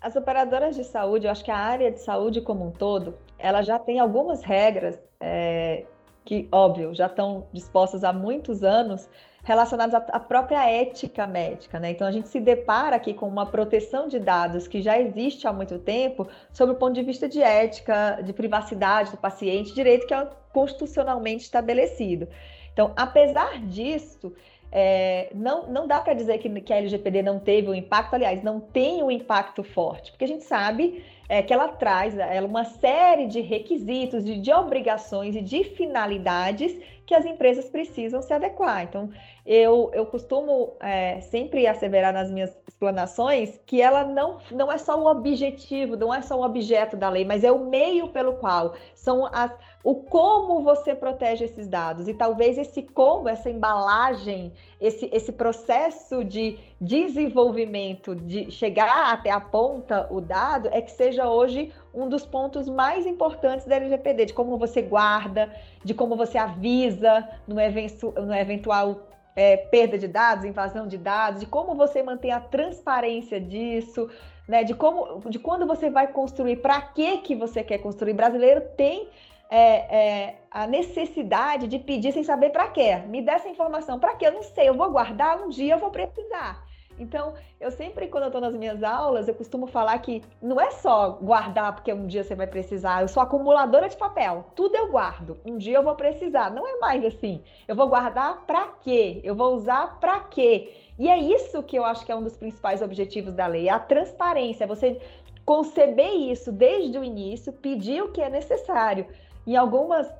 As 0.00 0.14
operadoras 0.14 0.76
de 0.76 0.84
saúde, 0.84 1.26
eu 1.26 1.32
acho 1.32 1.44
que 1.44 1.50
a 1.50 1.56
área 1.56 1.90
de 1.90 2.00
saúde 2.00 2.40
como 2.40 2.66
um 2.66 2.70
todo, 2.70 3.18
ela 3.38 3.62
já 3.62 3.78
tem 3.78 3.98
algumas 3.98 4.42
regras 4.42 4.98
é, 5.20 5.84
que, 6.24 6.48
óbvio, 6.52 6.94
já 6.94 7.06
estão 7.06 7.46
dispostas 7.52 8.04
há 8.04 8.12
muitos 8.12 8.62
anos 8.62 9.08
relacionadas 9.46 9.94
à 9.94 10.18
própria 10.18 10.68
ética 10.68 11.24
médica, 11.24 11.78
né? 11.78 11.92
Então 11.92 12.04
a 12.04 12.10
gente 12.10 12.28
se 12.28 12.40
depara 12.40 12.96
aqui 12.96 13.14
com 13.14 13.28
uma 13.28 13.46
proteção 13.46 14.08
de 14.08 14.18
dados 14.18 14.66
que 14.66 14.82
já 14.82 14.98
existe 14.98 15.46
há 15.46 15.52
muito 15.52 15.78
tempo, 15.78 16.26
sob 16.52 16.72
o 16.72 16.74
ponto 16.74 16.94
de 16.94 17.02
vista 17.02 17.28
de 17.28 17.40
ética, 17.40 18.20
de 18.24 18.32
privacidade 18.32 19.12
do 19.12 19.16
paciente, 19.16 19.72
direito 19.72 20.04
que 20.04 20.12
é 20.12 20.28
constitucionalmente 20.52 21.44
estabelecido. 21.44 22.26
Então, 22.72 22.92
apesar 22.96 23.60
disso, 23.60 24.34
é, 24.70 25.30
não, 25.34 25.66
não 25.68 25.86
dá 25.86 26.00
para 26.00 26.14
dizer 26.14 26.38
que, 26.38 26.48
que 26.60 26.72
a 26.72 26.76
LGPD 26.76 27.22
não 27.22 27.38
teve 27.38 27.68
um 27.68 27.74
impacto, 27.74 28.14
aliás, 28.14 28.42
não 28.42 28.60
tem 28.60 29.02
um 29.02 29.10
impacto 29.10 29.62
forte, 29.62 30.10
porque 30.10 30.24
a 30.24 30.28
gente 30.28 30.44
sabe 30.44 31.04
é, 31.28 31.42
que 31.42 31.52
ela 31.52 31.68
traz 31.68 32.16
ela, 32.16 32.46
uma 32.46 32.64
série 32.64 33.26
de 33.26 33.40
requisitos, 33.40 34.24
de, 34.24 34.38
de 34.38 34.52
obrigações 34.52 35.34
e 35.36 35.40
de 35.40 35.64
finalidades 35.64 36.76
que 37.06 37.14
as 37.14 37.24
empresas 37.24 37.66
precisam 37.68 38.20
se 38.20 38.32
adequar. 38.32 38.82
Então, 38.82 39.10
eu, 39.44 39.90
eu 39.94 40.04
costumo 40.06 40.72
é, 40.80 41.20
sempre 41.20 41.66
asseverar 41.66 42.12
nas 42.12 42.30
minhas 42.30 42.50
explanações 42.66 43.60
que 43.64 43.80
ela 43.80 44.04
não, 44.04 44.38
não 44.50 44.70
é 44.70 44.76
só 44.76 45.00
o 45.00 45.06
objetivo, 45.06 45.96
não 45.96 46.12
é 46.12 46.20
só 46.20 46.38
o 46.38 46.44
objeto 46.44 46.96
da 46.96 47.08
lei, 47.08 47.24
mas 47.24 47.44
é 47.44 47.52
o 47.52 47.66
meio 47.66 48.08
pelo 48.08 48.34
qual 48.34 48.74
são 48.92 49.26
as, 49.32 49.52
o 49.84 49.94
como 49.94 50.62
você 50.64 50.96
protege 50.96 51.44
esses 51.44 51.68
dados. 51.68 52.08
E 52.08 52.14
talvez 52.14 52.58
esse 52.58 52.82
como, 52.82 53.28
essa 53.28 53.48
embalagem, 53.48 54.52
esse, 54.80 55.08
esse 55.12 55.30
processo 55.32 56.24
de 56.24 56.58
desenvolvimento, 56.80 58.14
de 58.14 58.50
chegar 58.50 59.12
até 59.12 59.30
a 59.30 59.40
ponta 59.40 60.06
o 60.10 60.20
dado, 60.20 60.68
é 60.72 60.82
que 60.82 60.90
seja 60.90 61.28
hoje 61.28 61.72
um 61.94 62.08
dos 62.08 62.26
pontos 62.26 62.68
mais 62.68 63.06
importantes 63.06 63.66
da 63.66 63.76
LGPD, 63.76 64.26
de 64.26 64.34
como 64.34 64.58
você 64.58 64.82
guarda, 64.82 65.50
de 65.82 65.94
como 65.94 66.16
você 66.16 66.36
avisa 66.36 67.26
no, 67.46 67.58
evento, 67.58 68.12
no 68.12 68.34
eventual 68.34 69.08
é, 69.34 69.56
perda 69.56 69.96
de 69.96 70.06
dados, 70.06 70.44
invasão 70.44 70.86
de 70.86 70.98
dados, 70.98 71.40
de 71.40 71.46
como 71.46 71.74
você 71.74 72.02
mantém 72.02 72.30
a 72.30 72.40
transparência 72.40 73.40
disso, 73.40 74.10
né, 74.46 74.62
de 74.62 74.74
como, 74.74 75.20
de 75.30 75.38
quando 75.38 75.66
você 75.66 75.88
vai 75.88 76.08
construir, 76.08 76.56
para 76.56 76.80
que 76.80 77.18
que 77.18 77.34
você 77.34 77.62
quer 77.62 77.78
construir. 77.78 78.12
Brasileiro 78.12 78.62
tem 78.76 79.08
é, 79.50 79.96
é, 79.96 80.36
a 80.50 80.66
necessidade 80.66 81.68
de 81.68 81.78
pedir 81.78 82.12
sem 82.12 82.24
saber 82.24 82.50
para 82.50 82.68
quê. 82.68 82.96
Me 83.08 83.22
dê 83.22 83.32
essa 83.32 83.48
informação. 83.48 83.98
Para 83.98 84.14
quê? 84.14 84.26
Eu 84.26 84.32
não 84.32 84.42
sei. 84.42 84.68
Eu 84.68 84.74
vou 84.74 84.90
guardar, 84.90 85.40
um 85.40 85.48
dia 85.48 85.74
eu 85.74 85.78
vou 85.78 85.90
precisar. 85.90 86.65
Então, 86.98 87.34
eu 87.60 87.70
sempre, 87.70 88.08
quando 88.08 88.24
eu 88.24 88.28
estou 88.28 88.40
nas 88.40 88.54
minhas 88.54 88.82
aulas, 88.82 89.28
eu 89.28 89.34
costumo 89.34 89.66
falar 89.66 89.98
que 89.98 90.22
não 90.40 90.60
é 90.60 90.70
só 90.70 91.10
guardar 91.10 91.74
porque 91.74 91.92
um 91.92 92.06
dia 92.06 92.24
você 92.24 92.34
vai 92.34 92.46
precisar. 92.46 93.02
Eu 93.02 93.08
sou 93.08 93.22
acumuladora 93.22 93.88
de 93.88 93.96
papel. 93.96 94.46
Tudo 94.54 94.74
eu 94.76 94.90
guardo. 94.90 95.38
Um 95.44 95.58
dia 95.58 95.76
eu 95.76 95.82
vou 95.82 95.94
precisar. 95.94 96.50
Não 96.50 96.66
é 96.66 96.78
mais 96.78 97.04
assim. 97.04 97.42
Eu 97.68 97.76
vou 97.76 97.88
guardar 97.88 98.46
para 98.46 98.68
quê? 98.82 99.20
Eu 99.22 99.34
vou 99.34 99.54
usar 99.54 99.98
para 100.00 100.20
quê? 100.20 100.72
E 100.98 101.08
é 101.08 101.18
isso 101.18 101.62
que 101.62 101.78
eu 101.78 101.84
acho 101.84 102.04
que 102.06 102.12
é 102.12 102.16
um 102.16 102.22
dos 102.22 102.36
principais 102.36 102.80
objetivos 102.80 103.34
da 103.34 103.46
lei, 103.46 103.68
a 103.68 103.78
transparência. 103.78 104.66
Você 104.66 105.00
conceber 105.44 106.12
isso 106.12 106.50
desde 106.50 106.98
o 106.98 107.04
início, 107.04 107.52
pedir 107.52 108.02
o 108.02 108.10
que 108.10 108.22
é 108.22 108.30
necessário. 108.30 109.06
Em 109.46 109.54
algumas, 109.54 110.10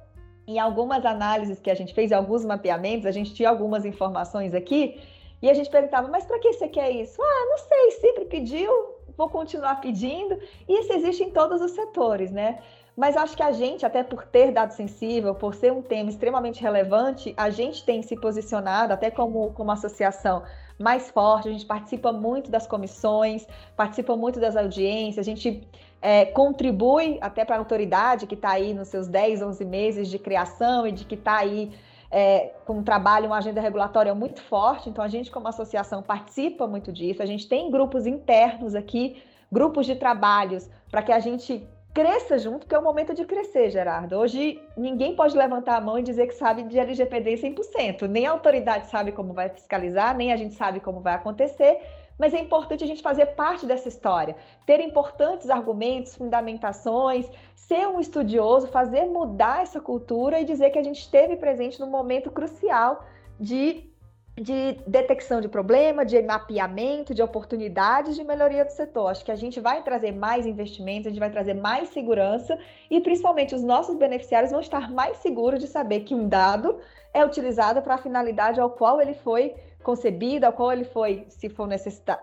em 0.47 0.59
algumas 0.59 1.05
análises 1.05 1.59
que 1.59 1.71
a 1.71 1.75
gente 1.75 1.95
fez, 1.95 2.13
em 2.13 2.15
alguns 2.15 2.45
mapeamentos, 2.45 3.07
a 3.07 3.11
gente 3.11 3.35
tinha 3.35 3.49
algumas 3.49 3.85
informações 3.85 4.55
aqui 4.55 5.01
e 5.47 5.51
a 5.51 5.55
gente 5.55 5.71
perguntava, 5.71 6.09
mas 6.09 6.25
para 6.25 6.41
que 6.41 6.53
você 6.53 6.67
quer 6.67 6.91
isso? 6.91 7.23
Ah, 7.23 7.47
não 7.49 7.59
sei, 7.59 7.91
sempre 7.93 8.25
pediu, 8.25 8.69
vou 9.17 9.31
continuar 9.31 9.81
pedindo. 9.81 10.37
E 10.69 10.81
isso 10.81 10.93
existe 10.93 11.23
em 11.23 11.31
todos 11.31 11.63
os 11.63 11.71
setores, 11.71 12.33
né? 12.33 12.59
Mas 12.97 13.17
acho 13.17 13.37
que 13.37 13.43
a 13.45 13.53
gente, 13.53 13.87
até 13.87 14.03
por 14.03 14.25
ter 14.25 14.51
dado 14.51 14.73
sensível, 14.73 15.37
por 15.37 15.55
ser 15.55 15.71
um 15.71 15.83
tema 15.83 16.11
extremamente 16.11 16.61
relevante, 16.61 17.33
a 17.37 17.49
gente 17.49 17.85
tem 17.85 18.03
se 18.03 18.17
posicionado, 18.17 18.93
até 18.93 19.09
como, 19.09 19.53
como 19.53 19.71
associação, 19.71 20.43
mais 20.77 21.11
forte. 21.11 21.49
A 21.49 21.53
gente 21.53 21.65
participa 21.65 22.11
muito 22.11 22.51
das 22.51 22.67
comissões, 22.67 23.47
participa 23.77 24.17
muito 24.17 24.41
das 24.41 24.57
audiências, 24.57 25.19
a 25.25 25.31
gente 25.31 25.65
é, 26.03 26.25
contribui 26.25 27.19
até 27.21 27.45
para 27.45 27.55
a 27.55 27.59
autoridade 27.61 28.27
que 28.27 28.35
está 28.35 28.51
aí 28.51 28.75
nos 28.75 28.89
seus 28.89 29.07
10, 29.07 29.43
11 29.43 29.65
meses 29.65 30.09
de 30.09 30.19
criação 30.19 30.89
e 30.89 30.91
de 30.91 31.05
que 31.05 31.15
está 31.15 31.37
aí 31.37 31.71
é, 32.11 32.53
com 32.65 32.79
um 32.79 32.83
trabalho, 32.83 33.27
uma 33.27 33.39
agenda 33.39 33.61
regulatória 33.61 34.15
muito 34.15 34.41
forte. 34.43 34.89
Então, 34.89 35.05
a 35.05 35.09
gente, 35.09 35.31
como 35.31 35.49
associação, 35.49 36.03
participa 36.03 36.67
muito 36.67 36.93
disso. 36.93 37.23
A 37.23 37.27
gente 37.27 37.49
tem 37.49 37.71
grupos 37.71 38.07
internos 38.07 38.75
aqui, 38.75 39.23
grupos 39.51 39.87
de 39.87 39.97
trabalhos, 39.97 40.69
para 40.91 41.03
que 41.03 41.13
a 41.13 41.19
gente 41.19 41.67
cresça 41.93 42.39
junto, 42.39 42.61
porque 42.61 42.75
é 42.75 42.79
o 42.79 42.83
momento 42.83 43.15
de 43.15 43.25
crescer, 43.25 43.71
Gerardo. 43.71 44.17
Hoje, 44.17 44.61
ninguém 44.77 45.17
pode 45.17 45.35
levantar 45.35 45.77
a 45.77 45.81
mão 45.81 45.99
e 45.99 46.03
dizer 46.03 46.27
que 46.27 46.35
sabe 46.35 46.63
de 46.65 46.79
LGPD 46.79 47.37
100%. 47.37 48.03
Nem 48.03 48.27
a 48.27 48.33
autoridade 48.33 48.87
sabe 48.89 49.13
como 49.13 49.33
vai 49.33 49.49
fiscalizar, 49.49 50.15
nem 50.15 50.31
a 50.31 50.37
gente 50.37 50.55
sabe 50.55 50.79
como 50.79 51.01
vai 51.01 51.15
acontecer 51.15 51.81
mas 52.19 52.33
é 52.33 52.39
importante 52.39 52.83
a 52.83 52.87
gente 52.87 53.03
fazer 53.03 53.27
parte 53.27 53.67
dessa 53.67 53.89
história, 53.89 54.37
ter 54.65 54.81
importantes 54.81 55.51
argumentos, 55.51 56.15
fundamentações, 56.15 57.27
ser 57.55 57.87
um 57.89 58.01
estudioso, 58.01 58.69
fazer 58.69 59.07
mudar 59.07 59.63
essa 59.63 59.81
cultura 59.81 60.41
e 60.41 60.45
dizer 60.45 60.71
que 60.71 60.79
a 60.79 60.83
gente 60.83 61.01
esteve 61.01 61.37
presente 61.37 61.81
num 61.81 61.91
momento 61.91 62.31
crucial 62.31 63.05
de, 63.39 63.91
de 64.35 64.79
detecção 64.87 65.41
de 65.41 65.49
problema, 65.49 66.05
de 66.05 66.23
mapeamento, 66.23 67.15
de 67.15 67.23
oportunidades 67.23 68.17
de 68.17 68.25
melhoria 68.25 68.65
do 68.65 68.71
setor. 68.71 69.09
Acho 69.09 69.25
que 69.25 69.33
a 69.33 69.37
gente 69.37 69.61
vai 69.61 69.83
trazer 69.83 70.13
mais 70.13 70.47
investimentos, 70.47 71.07
a 71.07 71.11
gente 71.11 71.21
vai 71.21 71.31
trazer 71.31 71.55
mais 71.55 71.91
segurança 71.91 72.59
e 72.91 73.01
principalmente 73.01 73.55
os 73.55 73.63
nossos 73.63 73.97
beneficiários 73.97 74.53
vão 74.53 74.61
estar 74.61 74.91
mais 74.91 75.19
seguros 75.19 75.61
de 75.61 75.67
saber 75.67 76.01
que 76.01 76.15
um 76.15 76.29
dado 76.29 76.79
é 77.13 77.25
utilizado 77.25 77.83
para 77.83 77.95
a 77.95 77.99
finalidade 77.99 78.61
ao 78.61 78.71
qual 78.71 79.01
ele 79.01 79.15
foi 79.15 79.55
concebida, 79.83 80.49
ao 80.49 80.53
qual 80.53 80.73
ele 80.73 80.85
foi, 80.85 81.27
se 81.29 81.49
for 81.49 81.67
necessidade, 81.67 82.21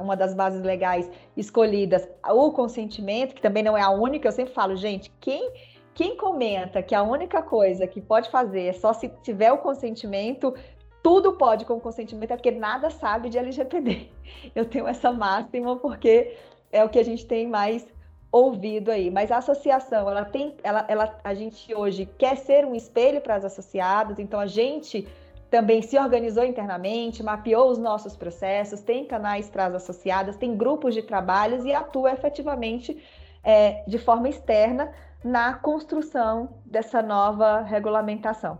uma 0.00 0.16
das 0.16 0.34
bases 0.34 0.62
legais 0.62 1.10
escolhidas, 1.36 2.06
o 2.28 2.52
consentimento, 2.52 3.34
que 3.34 3.40
também 3.40 3.62
não 3.62 3.76
é 3.76 3.82
a 3.82 3.90
única, 3.90 4.28
eu 4.28 4.32
sempre 4.32 4.52
falo, 4.52 4.76
gente, 4.76 5.10
quem 5.20 5.50
quem 5.94 6.14
comenta 6.14 6.82
que 6.82 6.94
a 6.94 7.02
única 7.02 7.42
coisa 7.42 7.86
que 7.86 8.02
pode 8.02 8.28
fazer 8.28 8.66
é 8.66 8.72
só 8.74 8.92
se 8.92 9.08
tiver 9.22 9.50
o 9.50 9.56
consentimento, 9.56 10.54
tudo 11.02 11.32
pode 11.32 11.64
com 11.64 11.80
consentimento, 11.80 12.32
é 12.32 12.36
porque 12.36 12.50
nada 12.50 12.90
sabe 12.90 13.30
de 13.30 13.38
LGPD. 13.38 14.10
Eu 14.54 14.66
tenho 14.66 14.86
essa 14.86 15.10
máxima 15.10 15.74
porque 15.76 16.36
é 16.70 16.84
o 16.84 16.88
que 16.90 16.98
a 16.98 17.02
gente 17.02 17.24
tem 17.24 17.46
mais 17.46 17.86
ouvido 18.30 18.90
aí. 18.90 19.10
Mas 19.10 19.30
a 19.30 19.38
associação, 19.38 20.10
ela 20.10 20.24
tem, 20.24 20.54
ela, 20.62 20.84
ela, 20.86 21.18
a 21.24 21.32
gente 21.32 21.74
hoje 21.74 22.06
quer 22.18 22.36
ser 22.36 22.66
um 22.66 22.74
espelho 22.74 23.22
para 23.22 23.36
as 23.36 23.44
associadas, 23.44 24.18
então 24.18 24.38
a 24.38 24.46
gente 24.46 25.08
também 25.50 25.82
se 25.82 25.98
organizou 25.98 26.44
internamente, 26.44 27.22
mapeou 27.22 27.70
os 27.70 27.78
nossos 27.78 28.16
processos, 28.16 28.80
tem 28.80 29.06
canais 29.06 29.50
as 29.54 29.74
associadas, 29.74 30.36
tem 30.36 30.56
grupos 30.56 30.94
de 30.94 31.02
trabalhos 31.02 31.64
e 31.64 31.72
atua 31.72 32.12
efetivamente 32.12 33.00
é, 33.42 33.84
de 33.86 33.98
forma 33.98 34.28
externa 34.28 34.92
na 35.24 35.54
construção 35.54 36.60
dessa 36.64 37.00
nova 37.00 37.62
regulamentação. 37.62 38.58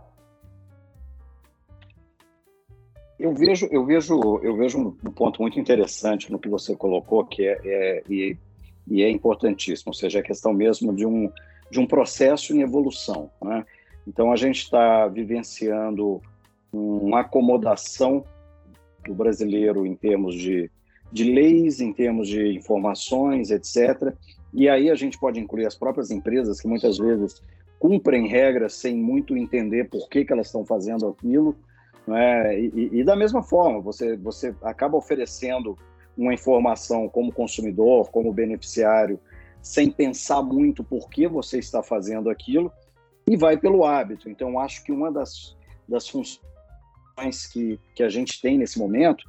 Eu 3.19 3.33
vejo, 3.33 3.67
eu 3.71 3.83
vejo, 3.83 4.39
eu 4.43 4.55
vejo 4.55 4.79
um 4.79 5.11
ponto 5.11 5.41
muito 5.41 5.59
interessante 5.59 6.31
no 6.31 6.37
que 6.37 6.47
você 6.47 6.75
colocou, 6.75 7.25
que 7.25 7.47
é, 7.47 7.59
é 7.65 8.03
e, 8.07 8.37
e, 8.87 9.01
é 9.01 9.09
importantíssimo, 9.09 9.89
ou 9.89 9.93
seja, 9.93 10.19
a 10.19 10.23
questão 10.23 10.53
mesmo 10.53 10.93
de 10.93 11.05
um, 11.05 11.31
de 11.69 11.79
um 11.79 11.87
processo 11.87 12.55
em 12.55 12.61
evolução. 12.61 13.31
Né? 13.41 13.65
Então, 14.07 14.31
a 14.31 14.35
gente 14.35 14.61
está 14.61 15.07
vivenciando 15.07 16.21
uma 16.77 17.21
acomodação 17.21 18.23
do 19.05 19.13
brasileiro 19.13 19.85
em 19.85 19.95
termos 19.95 20.35
de, 20.35 20.69
de 21.11 21.23
leis, 21.23 21.79
em 21.79 21.93
termos 21.93 22.27
de 22.27 22.55
informações, 22.55 23.49
etc. 23.49 24.13
E 24.53 24.69
aí 24.69 24.89
a 24.89 24.95
gente 24.95 25.19
pode 25.19 25.39
incluir 25.39 25.65
as 25.65 25.75
próprias 25.75 26.11
empresas 26.11 26.59
que 26.59 26.67
muitas 26.67 26.97
vezes 26.97 27.41
cumprem 27.79 28.27
regras 28.27 28.73
sem 28.73 28.95
muito 28.95 29.37
entender 29.37 29.89
por 29.89 30.09
que, 30.09 30.25
que 30.25 30.33
elas 30.33 30.47
estão 30.47 30.65
fazendo 30.65 31.07
aquilo. 31.07 31.55
Né? 32.05 32.59
E, 32.59 32.89
e, 32.99 33.03
da 33.03 33.15
mesma 33.15 33.43
forma, 33.43 33.79
você, 33.81 34.15
você 34.17 34.55
acaba 34.61 34.97
oferecendo 34.97 35.77
uma 36.17 36.33
informação 36.33 37.07
como 37.07 37.31
consumidor, 37.31 38.09
como 38.09 38.33
beneficiário, 38.33 39.19
sem 39.61 39.91
pensar 39.91 40.41
muito 40.41 40.83
por 40.83 41.09
que 41.09 41.27
você 41.27 41.59
está 41.59 41.83
fazendo 41.83 42.29
aquilo 42.29 42.71
e 43.27 43.35
vai 43.35 43.57
pelo 43.57 43.83
hábito. 43.83 44.29
Então, 44.29 44.59
acho 44.59 44.83
que 44.83 44.91
uma 44.91 45.11
das, 45.11 45.55
das 45.87 46.07
funções 46.07 46.41
que, 47.51 47.79
que 47.95 48.03
a 48.03 48.09
gente 48.09 48.41
tem 48.41 48.57
nesse 48.57 48.77
momento 48.77 49.23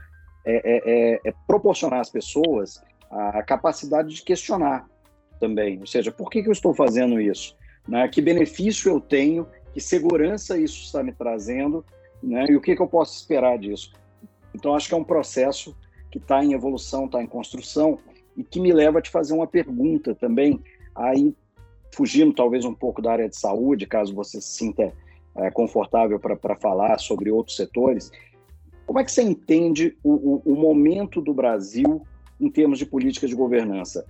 é, 0.45 0.57
é, 0.57 0.83
é, 0.85 1.21
é 1.25 1.35
proporcionar 1.47 2.01
às 2.01 2.11
pessoas 2.11 2.83
a 3.11 3.43
capacidade 3.43 4.15
de 4.15 4.23
questionar 4.23 4.87
também. 5.41 5.79
Ou 5.81 5.87
seja, 5.87 6.13
por 6.13 6.31
que, 6.31 6.43
que 6.43 6.49
eu 6.49 6.53
estou 6.53 6.75
fazendo 6.75 7.21
isso? 7.21 7.57
Né? 7.87 8.07
Que 8.09 8.21
benefício 8.21 8.91
eu 8.91 9.01
tenho? 9.01 9.47
Que 9.73 9.81
segurança 9.81 10.59
isso 10.59 10.85
está 10.85 11.03
me 11.03 11.13
trazendo? 11.13 11.85
Né? 12.23 12.47
E 12.51 12.57
o 12.57 12.61
que, 12.61 12.77
que 12.77 12.83
eu 12.83 12.87
posso 12.87 13.17
esperar 13.17 13.59
disso? 13.59 13.93
Então, 14.55 14.75
acho 14.75 14.89
que 14.89 14.95
é 14.95 14.97
um 14.97 15.05
processo 15.05 15.77
que 16.11 16.19
está 16.19 16.45
em 16.45 16.53
evolução, 16.53 17.07
está 17.07 17.23
em 17.23 17.27
construção, 17.27 17.99
e 18.37 18.45
que 18.45 18.61
me 18.61 18.73
leva 18.73 18.99
a 18.99 19.03
te 19.03 19.11
fazer 19.11 19.35
uma 19.35 19.47
pergunta 19.47 20.15
também, 20.15 20.63
aí 20.95 21.35
fugindo 21.95 22.33
talvez 22.33 22.65
um 22.65 22.75
pouco 22.75 23.03
da 23.03 23.13
área 23.13 23.29
de 23.29 23.37
saúde, 23.37 23.87
caso 23.87 24.15
você 24.15 24.41
se 24.41 24.57
sinta 24.57 24.93
é, 25.39 25.51
confortável 25.51 26.19
para 26.19 26.57
falar 26.57 26.99
sobre 26.99 27.31
outros 27.31 27.57
setores. 27.57 28.11
Como 28.87 28.99
é 28.99 29.05
que 29.05 29.13
você 29.13 29.23
entende 29.23 29.97
o, 30.03 30.13
o, 30.13 30.43
o, 30.53 30.57
momento 30.57 31.21
do 31.21 31.33
Brasil 31.33 32.03
em 32.41 32.51
termos 32.51 32.79
de 32.79 32.87
política 32.87 33.27
de 33.27 33.35
governança? 33.35 34.05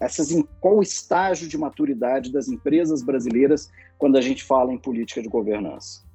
Essas, 0.00 0.30
em 0.30 0.42
qual 0.60 0.80
estágio 0.80 1.48
de 1.48 1.58
maturidade 1.58 2.30
das 2.32 2.48
empresas 2.48 3.02
brasileiras 3.02 3.70
quando 3.96 4.16
a 4.16 4.20
gente 4.20 4.44
fala 4.44 4.72
em 4.72 4.78
política 4.78 5.20
de 5.20 5.28
governança? 5.28 6.06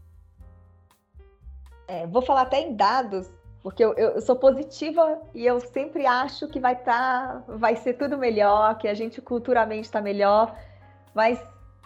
É, 1.88 2.08
vou 2.08 2.22
falar 2.22 2.44
até 2.44 2.62
em 2.62 2.76
dados, 2.76 3.30
porque 3.62 3.84
eu, 3.84 3.94
eu, 3.94 4.22
sou 4.22 4.36
positiva 4.38 5.22
e 5.34 5.46
eu 5.46 5.60
sempre 5.60 6.06
acho 6.06 6.48
que 6.48 6.60
vai 6.60 6.74
estar, 6.74 7.44
tá, 7.44 7.56
vai 7.58 7.76
ser 7.76 7.94
tudo 7.94 8.18
melhor, 8.18 8.78
que 8.78 8.88
a 8.88 8.94
gente 8.94 9.22
culturalmente 9.22 9.88
está 9.88 10.02
melhor, 10.02 10.58
mas 11.14 11.40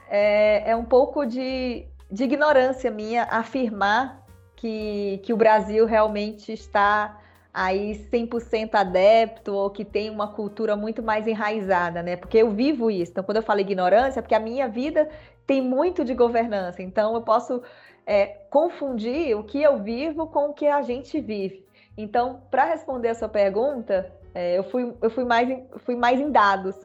é, 0.07 0.71
é 0.71 0.75
um 0.75 0.85
pouco 0.85 1.25
de, 1.25 1.87
de 2.09 2.23
ignorância 2.23 2.89
minha 2.89 3.23
afirmar 3.23 4.25
que, 4.55 5.19
que 5.23 5.33
o 5.33 5.37
Brasil 5.37 5.85
realmente 5.85 6.51
está 6.51 7.19
aí 7.53 8.07
100% 8.11 8.75
adepto 8.75 9.53
ou 9.53 9.69
que 9.69 9.83
tem 9.83 10.09
uma 10.09 10.27
cultura 10.27 10.75
muito 10.75 11.01
mais 11.01 11.25
enraizada, 11.27 12.03
né? 12.03 12.15
Porque 12.15 12.37
eu 12.37 12.51
vivo 12.51 12.91
isso. 12.91 13.11
Então, 13.11 13.23
quando 13.23 13.37
eu 13.37 13.43
falo 13.43 13.59
ignorância, 13.59 14.19
é 14.19 14.21
porque 14.21 14.35
a 14.35 14.39
minha 14.39 14.67
vida 14.67 15.09
tem 15.45 15.61
muito 15.61 16.05
de 16.05 16.13
governança. 16.13 16.83
Então, 16.83 17.15
eu 17.15 17.21
posso 17.21 17.63
é, 18.05 18.25
confundir 18.49 19.35
o 19.35 19.43
que 19.43 19.61
eu 19.61 19.79
vivo 19.79 20.27
com 20.27 20.49
o 20.49 20.53
que 20.53 20.67
a 20.67 20.81
gente 20.81 21.19
vive. 21.19 21.65
Então, 21.97 22.41
para 22.51 22.65
responder 22.65 23.09
a 23.09 23.15
sua 23.15 23.27
pergunta, 23.27 24.11
é, 24.35 24.57
eu, 24.57 24.63
fui, 24.63 24.93
eu 25.01 25.09
fui, 25.09 25.23
mais 25.23 25.49
fui 25.77 25.95
mais 25.95 26.19
em 26.19 26.31
dados. 26.31 26.75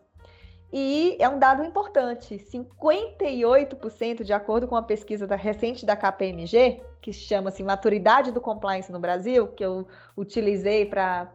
E 0.72 1.16
é 1.20 1.28
um 1.28 1.38
dado 1.38 1.62
importante: 1.62 2.36
58%, 2.36 4.24
de 4.24 4.32
acordo 4.32 4.66
com 4.66 4.74
uma 4.74 4.82
pesquisa 4.82 5.26
da, 5.26 5.36
recente 5.36 5.84
da 5.84 5.94
KPMG, 5.94 6.80
que 7.00 7.12
chama-se 7.12 7.62
Maturidade 7.62 8.32
do 8.32 8.40
Compliance 8.40 8.90
no 8.90 8.98
Brasil, 8.98 9.48
que 9.48 9.64
eu 9.64 9.86
utilizei 10.16 10.86
para 10.86 11.28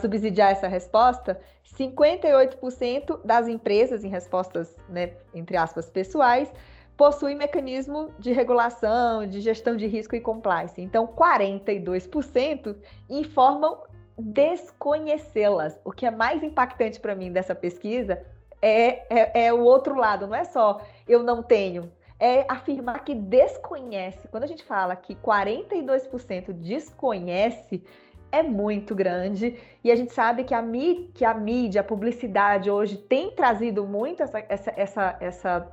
subsidiar 0.00 0.52
essa 0.52 0.68
resposta, 0.68 1.40
58% 1.78 3.20
das 3.24 3.48
empresas, 3.48 4.04
em 4.04 4.08
respostas, 4.08 4.76
né, 4.88 5.14
entre 5.34 5.56
aspas, 5.56 5.88
pessoais, 5.88 6.52
possuem 6.96 7.34
mecanismo 7.34 8.10
de 8.18 8.32
regulação, 8.32 9.26
de 9.26 9.40
gestão 9.40 9.76
de 9.76 9.86
risco 9.86 10.14
e 10.14 10.20
compliance. 10.20 10.80
Então, 10.80 11.06
42% 11.06 12.76
informam 13.08 13.78
desconhecê-las. 14.18 15.78
O 15.84 15.92
que 15.92 16.06
é 16.06 16.10
mais 16.10 16.42
impactante 16.42 17.00
para 17.00 17.14
mim 17.14 17.32
dessa 17.32 17.54
pesquisa 17.54 18.24
é, 18.62 19.04
é, 19.14 19.46
é, 19.46 19.52
o 19.52 19.60
outro 19.60 19.94
lado, 19.94 20.26
não 20.26 20.34
é 20.34 20.44
só 20.44 20.80
eu 21.06 21.22
não 21.22 21.42
tenho, 21.42 21.92
é 22.18 22.46
afirmar 22.48 23.04
que 23.04 23.14
desconhece. 23.14 24.28
Quando 24.28 24.44
a 24.44 24.46
gente 24.46 24.64
fala 24.64 24.96
que 24.96 25.14
42% 25.16 26.52
desconhece, 26.52 27.84
é 28.32 28.42
muito 28.42 28.94
grande 28.94 29.60
e 29.82 29.92
a 29.92 29.96
gente 29.96 30.12
sabe 30.12 30.44
que 30.44 30.54
a, 30.54 30.62
mídia, 30.62 31.08
que 31.14 31.24
a 31.24 31.34
mídia, 31.34 31.82
a 31.82 31.84
publicidade 31.84 32.70
hoje 32.70 32.96
tem 32.96 33.30
trazido 33.30 33.86
muito 33.86 34.22
essa, 34.22 34.44
essa, 34.48 34.72
essa, 34.76 35.16
essa, 35.20 35.72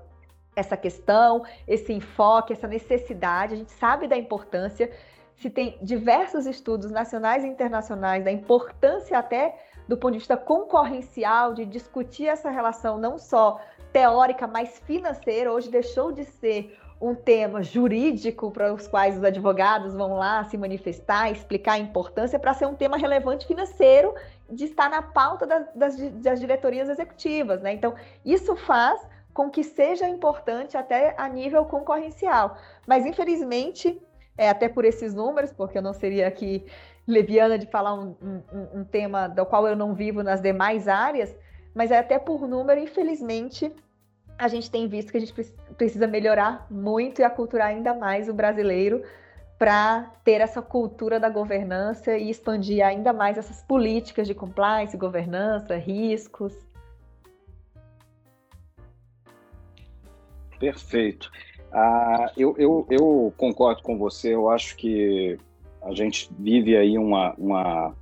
essa 0.56 0.78
questão, 0.78 1.44
esse 1.68 1.92
enfoque, 1.92 2.54
essa 2.54 2.68
necessidade. 2.68 3.54
A 3.54 3.58
gente 3.58 3.72
sabe 3.72 4.08
da 4.08 4.18
importância 4.18 4.92
se 5.38 5.50
tem 5.50 5.78
diversos 5.82 6.46
estudos 6.46 6.92
nacionais 6.92 7.44
e 7.44 7.48
internacionais 7.48 8.24
da 8.24 8.32
importância 8.32 9.18
até 9.18 9.58
do 9.88 9.98
ponto 9.98 10.14
de 10.14 10.20
vista 10.20 10.38
concorrencial 10.38 11.54
de 11.54 11.66
discutir 11.66 12.28
essa 12.28 12.50
relação 12.50 12.98
não 12.98 13.18
só 13.18 13.60
teórica, 13.92 14.48
mas 14.48 14.80
financeira. 14.86 15.52
Hoje 15.52 15.70
deixou 15.70 16.12
de 16.12 16.24
ser 16.24 16.78
um 17.02 17.16
tema 17.16 17.64
jurídico 17.64 18.52
para 18.52 18.72
os 18.72 18.88
quais 18.88 19.18
os 19.18 19.24
advogados 19.24 19.96
vão 19.96 20.14
lá 20.14 20.44
se 20.46 20.58
manifestar, 20.58 21.32
explicar 21.32 21.74
a 21.74 21.80
importância, 21.80 22.38
para 22.38 22.54
ser 22.54 22.68
um 22.68 22.76
tema 22.76 22.96
relevante 22.96 23.48
financeiro 23.48 24.14
de 24.50 24.66
estar 24.66 24.88
na 24.88 25.02
pauta 25.02 25.48
das, 25.48 25.66
das, 25.74 25.98
das 26.22 26.40
diretorias 26.40 26.88
executivas. 26.90 27.60
Né? 27.62 27.74
Então, 27.74 27.96
isso 28.24 28.56
faz 28.56 29.02
com 29.34 29.50
que 29.50 29.64
seja 29.64 30.08
importante 30.08 30.78
até 30.78 31.16
a 31.18 31.28
nível 31.28 31.66
concorrencial. 31.66 32.58
Mas, 32.86 33.06
infelizmente, 33.06 34.00
é, 34.38 34.50
até 34.50 34.70
por 34.70 34.86
esses 34.86 35.14
números, 35.14 35.52
porque 35.52 35.78
eu 35.78 35.82
não 35.82 35.94
seria 35.94 36.28
aqui 36.28 36.66
leviana 37.08 37.58
de 37.58 37.66
falar 37.66 37.94
um, 37.94 38.16
um, 38.22 38.80
um 38.80 38.84
tema 38.84 39.28
do 39.28 39.46
qual 39.46 39.68
eu 39.68 39.76
não 39.76 39.94
vivo 39.94 40.24
nas 40.24 40.42
demais 40.42 40.88
áreas, 40.88 41.36
mas 41.74 41.92
é 41.92 42.00
até 42.00 42.20
por 42.20 42.48
número, 42.48 42.80
infelizmente, 42.80 43.74
a 44.38 44.48
gente 44.48 44.70
tem 44.72 44.88
visto 44.88 45.12
que 45.12 45.18
a 45.18 45.20
gente 45.20 45.34
precisa 45.78 46.08
melhorar 46.08 46.66
muito 46.70 47.22
e 47.22 47.24
aculturar 47.24 47.68
ainda 47.68 47.94
mais 47.94 48.28
o 48.28 48.34
brasileiro 48.34 49.04
para 49.58 50.12
ter 50.24 50.42
essa 50.42 50.62
cultura 50.62 51.20
da 51.20 51.30
governança 51.30 52.18
e 52.18 52.32
expandir 52.32 52.84
ainda 52.84 53.14
mais 53.14 53.38
essas 53.38 53.62
políticas 53.62 54.28
de 54.28 54.34
compliance, 54.34 54.98
governança, 54.98 55.76
riscos. 55.76 56.54
Perfeito. 60.60 61.32
Ah, 61.72 62.32
eu, 62.38 62.54
eu, 62.58 62.86
eu, 62.90 63.34
concordo 63.38 63.82
com 63.82 63.98
você, 63.98 64.34
eu 64.34 64.50
acho 64.50 64.76
que 64.76 65.38
a 65.82 65.94
gente 65.94 66.30
vive 66.38 66.76
aí 66.76 66.98
uma, 66.98 67.34
uma 67.38 67.96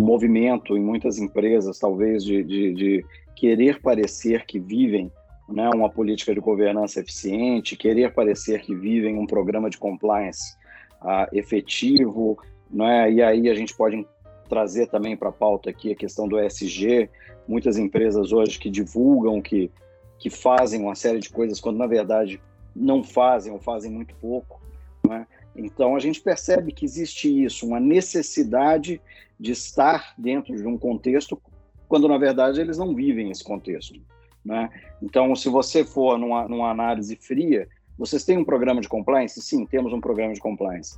um 0.00 0.04
movimento 0.04 0.76
em 0.76 0.80
muitas 0.80 1.18
empresas, 1.18 1.78
talvez, 1.78 2.24
de, 2.24 2.42
de, 2.42 2.74
de, 2.74 3.06
querer 3.34 3.80
parecer 3.80 4.44
que 4.46 4.58
vivem 4.58 5.12
né, 5.48 5.70
uma 5.74 5.88
política 5.88 6.34
de 6.34 6.40
governança 6.40 7.00
eficiente, 7.00 7.76
querer 7.76 8.12
parecer 8.12 8.60
que 8.60 8.74
vivem 8.74 9.16
um 9.16 9.26
programa 9.26 9.70
de 9.70 9.78
compliance 9.78 10.56
ah, 11.00 11.28
efetivo, 11.32 12.38
né, 12.70 13.10
e 13.10 13.22
aí 13.22 13.48
a 13.48 13.54
gente 13.54 13.74
pode 13.76 14.06
trazer 14.48 14.88
também 14.88 15.16
para 15.16 15.28
a 15.28 15.32
pauta 15.32 15.70
aqui 15.70 15.92
a 15.92 15.96
questão 15.96 16.26
do 16.26 16.38
ESG, 16.38 17.08
muitas 17.46 17.78
empresas 17.78 18.32
hoje 18.32 18.58
que 18.58 18.70
divulgam 18.70 19.40
que, 19.40 19.70
que 20.18 20.30
fazem 20.30 20.80
uma 20.80 20.94
série 20.94 21.18
de 21.18 21.30
coisas, 21.30 21.60
quando 21.60 21.76
na 21.76 21.86
verdade 21.86 22.40
não 22.78 23.02
fazem 23.02 23.52
ou 23.52 23.58
fazem 23.58 23.90
muito 23.90 24.14
pouco. 24.16 24.60
Né? 25.06 25.26
Então 25.56 25.96
a 25.96 25.98
gente 25.98 26.20
percebe 26.20 26.72
que 26.72 26.84
existe 26.84 27.44
isso, 27.44 27.66
uma 27.66 27.80
necessidade 27.80 29.00
de 29.38 29.52
estar 29.52 30.14
dentro 30.16 30.56
de 30.56 30.66
um 30.66 30.78
contexto, 30.78 31.40
quando 31.88 32.08
na 32.08 32.18
verdade 32.18 32.60
eles 32.60 32.78
não 32.78 32.94
vivem 32.94 33.30
esse 33.30 33.44
contexto. 33.44 34.00
Né? 34.44 34.70
Então, 35.02 35.34
se 35.36 35.48
você 35.48 35.84
for 35.84 36.18
numa, 36.18 36.48
numa 36.48 36.70
análise 36.70 37.16
fria, 37.16 37.68
vocês 37.98 38.24
têm 38.24 38.38
um 38.38 38.44
programa 38.44 38.80
de 38.80 38.88
compliance? 38.88 39.40
Sim, 39.42 39.66
temos 39.66 39.92
um 39.92 40.00
programa 40.00 40.32
de 40.32 40.40
compliance. 40.40 40.96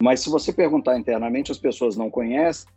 Mas 0.00 0.20
se 0.20 0.28
você 0.28 0.52
perguntar 0.52 0.98
internamente, 0.98 1.50
as 1.50 1.58
pessoas 1.58 1.96
não 1.96 2.10
conhecem, 2.10 2.68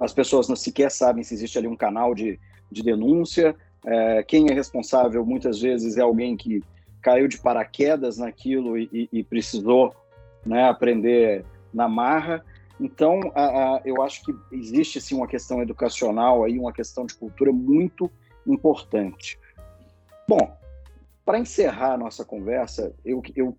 as 0.00 0.12
pessoas 0.12 0.48
não 0.48 0.56
sequer 0.56 0.90
sabem 0.90 1.22
se 1.22 1.34
existe 1.34 1.56
ali 1.58 1.68
um 1.68 1.76
canal 1.76 2.14
de, 2.14 2.38
de 2.70 2.82
denúncia. 2.82 3.54
É, 3.84 4.22
quem 4.24 4.50
é 4.50 4.52
responsável 4.52 5.24
muitas 5.24 5.60
vezes 5.60 5.96
é 5.96 6.02
alguém 6.02 6.36
que 6.36 6.62
caiu 7.06 7.28
de 7.28 7.38
paraquedas 7.38 8.18
naquilo 8.18 8.76
e, 8.76 9.08
e, 9.12 9.22
precisou 9.22 9.94
né, 10.44 10.68
aprender 10.68 11.44
na 11.72 11.88
marra. 11.88 12.44
Então, 12.80 13.20
a, 13.32 13.44
a, 13.76 13.82
eu 13.84 14.02
acho 14.02 14.24
que 14.24 14.34
existe 14.50 15.00
sim 15.00 15.14
uma 15.14 15.28
questão 15.28 15.62
educacional 15.62 16.42
aí, 16.42 16.58
uma 16.58 16.72
questão 16.72 17.06
de 17.06 17.14
cultura 17.14 17.52
muito 17.52 18.10
importante. 18.44 19.38
Bom, 20.28 20.52
para 21.24 21.38
encerrar 21.38 21.92
a 21.92 21.96
nossa 21.96 22.24
conversa, 22.24 22.92
eu, 23.04 23.22
eu 23.36 23.56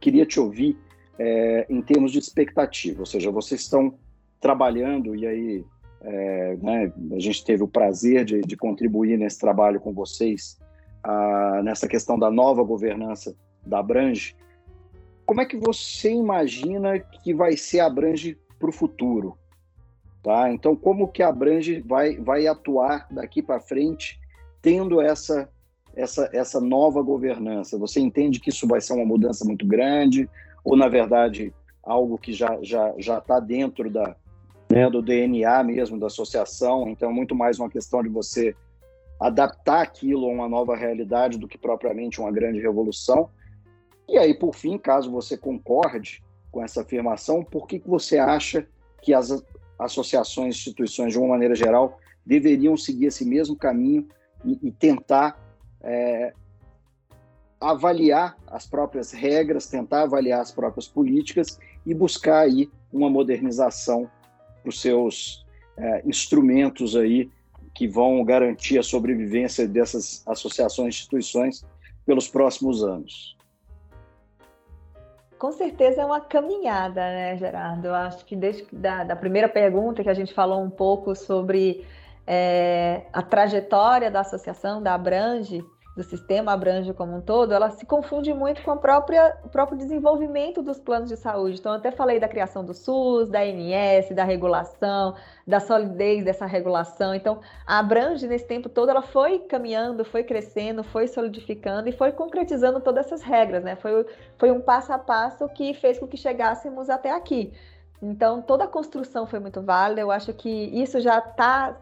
queria 0.00 0.24
te 0.24 0.40
ouvir 0.40 0.78
é, 1.18 1.66
em 1.68 1.82
termos 1.82 2.10
de 2.10 2.18
expectativa, 2.18 3.00
ou 3.00 3.06
seja, 3.06 3.30
vocês 3.30 3.60
estão 3.60 3.98
trabalhando 4.40 5.14
e 5.14 5.26
aí 5.26 5.64
é, 6.00 6.56
né, 6.62 6.90
a 7.12 7.18
gente 7.18 7.44
teve 7.44 7.62
o 7.62 7.68
prazer 7.68 8.24
de, 8.24 8.40
de 8.40 8.56
contribuir 8.56 9.18
nesse 9.18 9.38
trabalho 9.38 9.80
com 9.80 9.92
vocês 9.92 10.58
nessa 11.62 11.88
questão 11.88 12.18
da 12.18 12.30
nova 12.30 12.62
governança 12.62 13.34
da 13.64 13.78
Abrange, 13.78 14.36
como 15.24 15.40
é 15.40 15.44
que 15.44 15.56
você 15.56 16.12
imagina 16.12 16.98
que 16.98 17.34
vai 17.34 17.56
ser 17.56 17.80
a 17.80 17.86
Abrange 17.86 18.38
para 18.58 18.70
o 18.70 18.72
futuro? 18.72 19.36
Tá? 20.22 20.50
Então, 20.50 20.74
como 20.74 21.08
que 21.08 21.22
a 21.22 21.28
Abrange 21.28 21.80
vai, 21.80 22.16
vai 22.16 22.46
atuar 22.46 23.06
daqui 23.10 23.42
para 23.42 23.60
frente, 23.60 24.18
tendo 24.60 25.00
essa, 25.00 25.48
essa, 25.94 26.28
essa 26.32 26.60
nova 26.60 27.02
governança? 27.02 27.78
Você 27.78 28.00
entende 28.00 28.40
que 28.40 28.50
isso 28.50 28.66
vai 28.66 28.80
ser 28.80 28.94
uma 28.94 29.04
mudança 29.04 29.44
muito 29.44 29.66
grande, 29.66 30.28
ou, 30.64 30.76
na 30.76 30.88
verdade, 30.88 31.52
algo 31.82 32.18
que 32.18 32.32
já 32.32 32.58
já 32.62 32.92
já 32.98 33.18
está 33.18 33.38
dentro 33.38 33.88
da, 33.88 34.16
né, 34.68 34.90
do 34.90 35.00
DNA 35.00 35.62
mesmo 35.62 35.98
da 35.98 36.08
associação, 36.08 36.88
então 36.88 37.10
é 37.10 37.12
muito 37.12 37.34
mais 37.34 37.60
uma 37.60 37.70
questão 37.70 38.02
de 38.02 38.08
você 38.08 38.54
adaptar 39.18 39.82
aquilo 39.82 40.26
a 40.26 40.32
uma 40.32 40.48
nova 40.48 40.76
realidade 40.76 41.38
do 41.38 41.48
que 41.48 41.58
propriamente 41.58 42.20
uma 42.20 42.30
grande 42.30 42.60
revolução. 42.60 43.30
E 44.08 44.18
aí, 44.18 44.34
por 44.34 44.54
fim, 44.54 44.78
caso 44.78 45.10
você 45.10 45.36
concorde 45.36 46.22
com 46.52 46.62
essa 46.62 46.82
afirmação, 46.82 47.42
por 47.42 47.66
que, 47.66 47.78
que 47.78 47.88
você 47.88 48.18
acha 48.18 48.66
que 49.02 49.12
as, 49.12 49.30
associações, 49.78 50.56
instituições, 50.56 51.12
de 51.12 51.18
uma 51.18 51.28
maneira 51.28 51.54
geral, 51.54 51.98
deveriam 52.24 52.76
seguir 52.76 53.06
esse 53.06 53.24
mesmo 53.24 53.56
caminho 53.56 54.06
e, 54.44 54.58
e 54.62 54.70
tentar 54.70 55.38
é, 55.82 56.32
avaliar 57.60 58.36
as 58.46 58.66
próprias 58.66 59.12
regras, 59.12 59.66
tentar 59.66 60.02
avaliar 60.02 60.40
as 60.40 60.50
próprias 60.50 60.88
políticas 60.88 61.58
e 61.84 61.94
buscar 61.94 62.40
aí 62.40 62.70
uma 62.92 63.08
modernização 63.08 64.10
para 64.62 64.68
os 64.68 64.80
seus 64.80 65.46
é, 65.76 66.02
instrumentos 66.04 66.96
aí 66.96 67.30
que 67.76 67.86
vão 67.86 68.24
garantir 68.24 68.78
a 68.78 68.82
sobrevivência 68.82 69.68
dessas 69.68 70.22
associações 70.26 70.86
e 70.86 70.98
instituições 70.98 71.64
pelos 72.06 72.26
próximos 72.26 72.82
anos. 72.82 73.36
Com 75.38 75.52
certeza 75.52 76.00
é 76.00 76.04
uma 76.06 76.20
caminhada, 76.20 77.02
né, 77.02 77.36
Gerardo? 77.36 77.88
Eu 77.88 77.94
acho 77.94 78.24
que 78.24 78.34
desde 78.34 78.66
da, 78.72 79.04
da 79.04 79.14
primeira 79.14 79.46
pergunta 79.46 80.02
que 80.02 80.08
a 80.08 80.14
gente 80.14 80.32
falou 80.32 80.62
um 80.62 80.70
pouco 80.70 81.14
sobre 81.14 81.84
é, 82.26 83.02
a 83.12 83.20
trajetória 83.20 84.10
da 84.10 84.20
associação, 84.20 84.82
da 84.82 84.94
Abrange, 84.94 85.62
do 85.96 86.02
sistema 86.02 86.52
abrange 86.52 86.92
como 86.92 87.16
um 87.16 87.22
todo, 87.22 87.54
ela 87.54 87.70
se 87.70 87.86
confunde 87.86 88.34
muito 88.34 88.62
com 88.62 88.76
própria, 88.76 89.34
o 89.42 89.48
próprio 89.48 89.78
desenvolvimento 89.78 90.62
dos 90.62 90.78
planos 90.78 91.08
de 91.08 91.16
saúde. 91.16 91.58
Então, 91.58 91.72
eu 91.72 91.78
até 91.78 91.90
falei 91.90 92.20
da 92.20 92.28
criação 92.28 92.62
do 92.62 92.74
SUS, 92.74 93.30
da 93.30 93.40
ANS, 93.40 94.10
da 94.14 94.22
regulação, 94.22 95.14
da 95.46 95.58
solidez 95.58 96.22
dessa 96.22 96.44
regulação. 96.44 97.14
Então, 97.14 97.40
a 97.66 97.78
Abrange, 97.78 98.28
nesse 98.28 98.46
tempo 98.46 98.68
todo, 98.68 98.90
ela 98.90 99.00
foi 99.00 99.38
caminhando, 99.38 100.04
foi 100.04 100.22
crescendo, 100.22 100.84
foi 100.84 101.08
solidificando 101.08 101.88
e 101.88 101.92
foi 101.92 102.12
concretizando 102.12 102.78
todas 102.78 103.06
essas 103.06 103.22
regras, 103.22 103.64
né? 103.64 103.74
Foi, 103.76 104.04
foi 104.36 104.50
um 104.50 104.60
passo 104.60 104.92
a 104.92 104.98
passo 104.98 105.48
que 105.48 105.72
fez 105.72 105.98
com 105.98 106.06
que 106.06 106.18
chegássemos 106.18 106.90
até 106.90 107.10
aqui. 107.10 107.54
Então, 108.02 108.42
toda 108.42 108.64
a 108.64 108.68
construção 108.68 109.26
foi 109.26 109.38
muito 109.38 109.62
válida. 109.62 110.02
Eu 110.02 110.10
acho 110.10 110.34
que 110.34 110.50
isso 110.50 111.00
já 111.00 111.18
está 111.18 111.74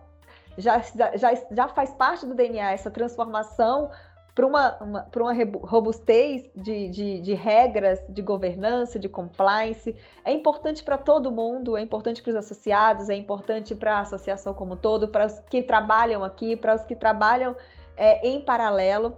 já, 0.58 0.80
já, 1.14 1.34
já 1.50 1.68
faz 1.68 1.92
parte 1.94 2.26
do 2.26 2.34
DNA 2.34 2.72
essa 2.72 2.90
transformação 2.90 3.90
para 4.34 4.46
uma, 4.46 4.76
uma, 4.82 5.06
uma 5.14 5.32
robustez 5.62 6.50
de, 6.56 6.88
de, 6.88 7.20
de, 7.20 7.34
regras 7.34 8.00
de 8.08 8.20
governança, 8.20 8.98
de 8.98 9.08
compliance. 9.08 9.94
É 10.24 10.32
importante 10.32 10.82
para 10.82 10.98
todo 10.98 11.30
mundo, 11.30 11.76
é 11.76 11.82
importante 11.82 12.20
para 12.20 12.30
os 12.30 12.36
associados, 12.36 13.08
é 13.08 13.14
importante 13.14 13.74
para 13.74 13.98
a 13.98 14.00
associação 14.00 14.52
como 14.52 14.74
um 14.74 14.76
todo, 14.76 15.08
para 15.08 15.26
os 15.26 15.38
que 15.48 15.62
trabalham 15.62 16.24
aqui, 16.24 16.56
para 16.56 16.74
os 16.74 16.82
que 16.82 16.96
trabalham 16.96 17.54
é, 17.96 18.26
em 18.26 18.40
paralelo. 18.40 19.16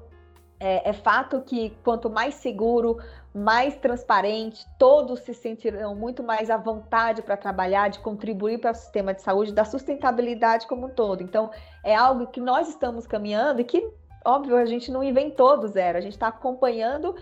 É, 0.58 0.88
é, 0.88 0.92
fato 0.92 1.42
que 1.42 1.70
quanto 1.84 2.08
mais 2.08 2.36
seguro, 2.36 2.98
mais 3.36 3.76
transparente, 3.76 4.66
todos 4.78 5.20
se 5.20 5.34
sentirão 5.34 5.94
muito 5.94 6.22
mais 6.22 6.48
à 6.48 6.56
vontade 6.56 7.20
para 7.20 7.36
trabalhar, 7.36 7.88
de 7.88 7.98
contribuir 7.98 8.58
para 8.58 8.70
o 8.70 8.74
sistema 8.74 9.12
de 9.12 9.20
saúde, 9.20 9.52
da 9.52 9.64
sustentabilidade 9.64 10.66
como 10.66 10.86
um 10.86 10.88
todo. 10.88 11.22
Então, 11.22 11.50
é 11.84 11.94
algo 11.94 12.28
que 12.28 12.40
nós 12.40 12.66
estamos 12.68 13.06
caminhando 13.06 13.60
e 13.60 13.64
que, 13.64 13.86
óbvio, 14.24 14.56
a 14.56 14.64
gente 14.64 14.90
não 14.90 15.04
inventou 15.04 15.58
do 15.58 15.68
zero, 15.68 15.98
a 15.98 16.00
gente 16.00 16.14
está 16.14 16.28
acompanhando 16.28 17.14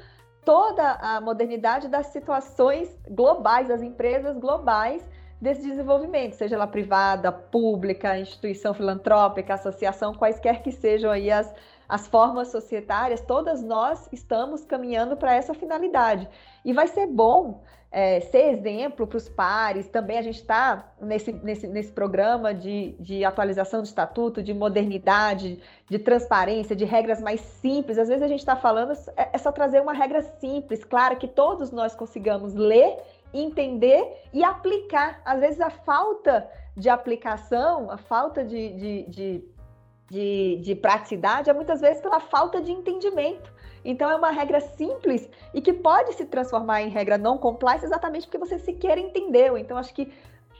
toda 0.44 0.92
a 1.00 1.20
modernidade 1.20 1.88
das 1.88 2.06
situações 2.08 2.96
globais, 3.10 3.66
das 3.66 3.82
empresas 3.82 4.38
globais 4.38 5.04
desse 5.40 5.62
desenvolvimento, 5.62 6.34
seja 6.34 6.54
ela 6.54 6.66
privada, 6.66 7.32
pública, 7.32 8.18
instituição 8.18 8.72
filantrópica, 8.72 9.54
associação, 9.54 10.14
quaisquer 10.14 10.62
que 10.62 10.70
sejam 10.70 11.10
aí 11.10 11.30
as 11.30 11.52
as 11.88 12.06
formas 12.06 12.48
societárias, 12.48 13.20
todas 13.20 13.62
nós 13.62 14.08
estamos 14.12 14.64
caminhando 14.64 15.16
para 15.16 15.34
essa 15.34 15.54
finalidade. 15.54 16.28
E 16.64 16.72
vai 16.72 16.88
ser 16.88 17.06
bom 17.06 17.62
é, 17.94 18.18
ser 18.18 18.50
exemplo 18.52 19.06
para 19.06 19.16
os 19.16 19.28
pares. 19.28 19.86
Também 19.88 20.18
a 20.18 20.22
gente 20.22 20.40
está 20.40 20.92
nesse, 21.00 21.32
nesse, 21.32 21.68
nesse 21.68 21.92
programa 21.92 22.52
de, 22.52 22.96
de 22.98 23.24
atualização 23.24 23.82
do 23.82 23.86
estatuto, 23.86 24.42
de 24.42 24.52
modernidade, 24.52 25.62
de 25.88 25.98
transparência, 26.00 26.74
de 26.74 26.84
regras 26.84 27.22
mais 27.22 27.40
simples. 27.40 27.96
Às 27.96 28.08
vezes 28.08 28.24
a 28.24 28.26
gente 28.26 28.40
está 28.40 28.56
falando, 28.56 28.94
é, 29.16 29.30
é 29.32 29.38
só 29.38 29.52
trazer 29.52 29.80
uma 29.80 29.92
regra 29.92 30.22
simples, 30.22 30.82
clara, 30.82 31.14
que 31.14 31.28
todos 31.28 31.70
nós 31.70 31.94
consigamos 31.94 32.52
ler, 32.52 32.96
entender 33.32 34.04
e 34.32 34.42
aplicar. 34.42 35.22
Às 35.24 35.38
vezes 35.38 35.60
a 35.60 35.70
falta 35.70 36.50
de 36.76 36.88
aplicação, 36.88 37.92
a 37.92 37.96
falta 37.96 38.44
de, 38.44 38.70
de, 38.70 39.02
de 39.08 39.53
de, 40.14 40.56
de 40.62 40.74
praticidade 40.76 41.50
é 41.50 41.52
muitas 41.52 41.80
vezes 41.80 42.00
pela 42.00 42.20
falta 42.20 42.60
de 42.60 42.70
entendimento. 42.70 43.52
Então, 43.84 44.08
é 44.08 44.14
uma 44.14 44.30
regra 44.30 44.60
simples 44.60 45.28
e 45.52 45.60
que 45.60 45.72
pode 45.72 46.14
se 46.14 46.24
transformar 46.24 46.82
em 46.82 46.88
regra 46.88 47.18
não 47.18 47.36
compliance 47.36 47.84
exatamente 47.84 48.26
porque 48.26 48.38
você 48.38 48.58
sequer 48.58 48.96
entendeu. 48.96 49.58
Então, 49.58 49.76
acho 49.76 49.92
que 49.92 50.10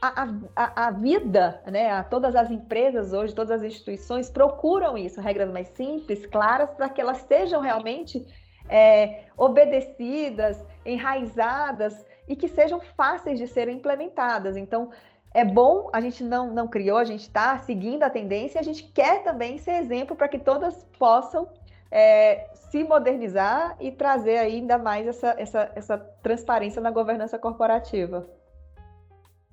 a, 0.03 0.29
a, 0.55 0.87
a 0.89 0.91
vida, 0.91 1.63
né, 1.67 2.03
todas 2.05 2.35
as 2.37 2.51
empresas 2.51 3.13
hoje, 3.13 3.35
todas 3.35 3.53
as 3.53 3.63
instituições 3.63 4.29
procuram 4.29 4.99
isso, 4.99 5.21
regras 5.21 5.51
mais 5.51 5.69
simples, 5.69 6.27
claras, 6.27 6.71
para 6.75 6.91
que 6.91 7.01
elas 7.01 7.19
sejam 7.19 7.63
realmente 7.63 8.27
é, 8.69 9.25
obedecidas, 9.37 10.63
enraizadas 10.85 12.05
e 12.29 12.37
que 12.37 12.49
sejam 12.49 12.81
fáceis 12.81 13.39
de 13.39 13.47
serem 13.47 13.77
implementadas. 13.77 14.57
Então, 14.57 14.91
é 15.35 15.45
bom, 15.45 15.91
a 15.93 16.01
gente 16.01 16.23
não, 16.23 16.55
não 16.55 16.69
criou, 16.69 16.97
a 16.97 17.05
gente 17.05 17.23
está 17.23 17.59
seguindo 17.59 18.05
a 18.05 18.09
tendência, 18.09 18.61
a 18.61 18.63
gente 18.63 18.85
quer 18.85 19.25
também 19.25 19.59
ser 19.59 19.73
exemplo 19.73 20.15
para 20.15 20.29
que 20.29 20.39
todas 20.39 20.85
possam 20.97 21.49
é, 21.91 22.47
se 22.55 22.85
modernizar 22.85 23.77
e 23.81 23.91
trazer 23.91 24.39
ainda 24.39 24.79
mais 24.79 25.09
essa, 25.09 25.35
essa, 25.37 25.73
essa 25.75 25.99
transparência 26.23 26.81
na 26.81 26.93
governança 26.93 27.37
corporativa. 27.37 28.29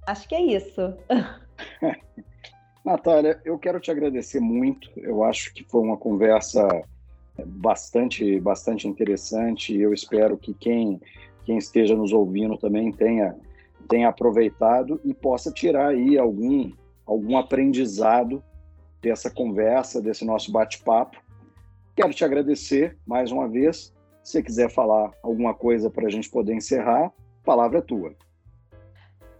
Acho 0.05 0.29
que 0.29 0.35
é 0.35 0.41
isso. 0.41 0.95
Natália, 2.85 3.41
eu 3.43 3.57
quero 3.57 3.79
te 3.79 3.89
agradecer 3.89 4.39
muito. 4.39 4.87
Eu 4.97 5.23
acho 5.23 5.51
que 5.51 5.63
foi 5.63 5.81
uma 5.81 5.97
conversa 5.97 6.67
bastante, 7.43 8.39
bastante 8.39 8.87
interessante. 8.87 9.75
Eu 9.75 9.93
espero 9.93 10.37
que 10.37 10.53
quem, 10.53 11.01
quem 11.43 11.57
esteja 11.57 11.95
nos 11.95 12.11
ouvindo 12.11 12.57
também 12.57 12.91
tenha 12.91 13.35
tenha 13.87 14.09
aproveitado 14.09 14.99
e 15.03 15.13
possa 15.13 15.51
tirar 15.51 15.89
aí 15.89 16.17
algum, 16.17 16.71
algum 17.05 17.37
aprendizado 17.37 18.43
dessa 19.01 19.29
conversa, 19.29 20.01
desse 20.01 20.23
nosso 20.23 20.51
bate-papo. 20.51 21.17
Quero 21.95 22.13
te 22.13 22.23
agradecer 22.23 22.97
mais 23.05 23.31
uma 23.31 23.47
vez. 23.47 23.93
Se 24.23 24.33
você 24.33 24.43
quiser 24.43 24.69
falar 24.69 25.11
alguma 25.23 25.53
coisa 25.53 25.89
para 25.89 26.07
a 26.07 26.09
gente 26.09 26.29
poder 26.29 26.53
encerrar, 26.53 27.07
a 27.07 27.45
palavra 27.45 27.79
é 27.79 27.81
tua. 27.81 28.13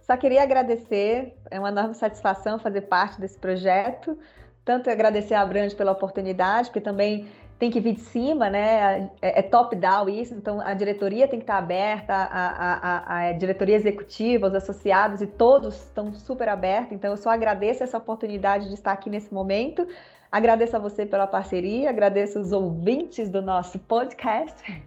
Só 0.00 0.16
queria 0.16 0.42
agradecer, 0.42 1.36
é 1.50 1.58
uma 1.58 1.68
enorme 1.68 1.94
satisfação 1.94 2.58
fazer 2.58 2.82
parte 2.82 3.20
desse 3.20 3.38
projeto. 3.38 4.18
Tanto 4.64 4.90
agradecer 4.90 5.34
a 5.34 5.46
Brandt 5.46 5.74
pela 5.74 5.92
oportunidade, 5.92 6.68
porque 6.68 6.80
também 6.80 7.26
tem 7.62 7.70
que 7.70 7.78
vir 7.78 7.94
de 7.94 8.00
cima, 8.00 8.50
né? 8.50 9.08
É, 9.22 9.38
é 9.38 9.42
top-down 9.42 10.08
isso, 10.08 10.34
então 10.34 10.60
a 10.60 10.74
diretoria 10.74 11.28
tem 11.28 11.38
que 11.38 11.44
estar 11.44 11.58
aberta, 11.58 12.12
a, 12.12 12.48
a, 12.48 13.28
a, 13.28 13.32
diretoria 13.34 13.76
executiva, 13.76 14.48
os 14.48 14.54
associados 14.56 15.22
e 15.22 15.28
todos 15.28 15.76
estão 15.76 16.12
super 16.12 16.48
abertos. 16.48 16.90
Então 16.90 17.12
eu 17.12 17.16
só 17.16 17.30
agradeço 17.30 17.84
essa 17.84 17.96
oportunidade 17.96 18.66
de 18.66 18.74
estar 18.74 18.90
aqui 18.90 19.08
nesse 19.08 19.32
momento. 19.32 19.86
Agradeço 20.32 20.74
a 20.74 20.80
você 20.80 21.06
pela 21.06 21.24
parceria, 21.24 21.88
agradeço 21.88 22.40
os 22.40 22.50
ouvintes 22.50 23.28
do 23.28 23.40
nosso 23.40 23.78
podcast. 23.78 24.82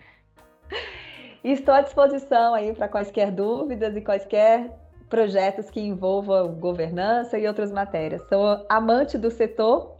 Estou 1.45 1.75
à 1.75 1.79
disposição 1.79 2.53
aí 2.53 2.73
para 2.73 2.89
quaisquer 2.89 3.31
dúvidas 3.31 3.95
e 3.95 4.01
quaisquer 4.01 4.69
projetos 5.09 5.69
que 5.69 5.79
envolvam 5.79 6.53
governança 6.55 7.38
e 7.38 7.47
outras 7.47 7.71
matérias. 7.71 8.21
Sou 8.27 8.65
amante 8.67 9.17
do 9.17 9.31
setor 9.31 9.94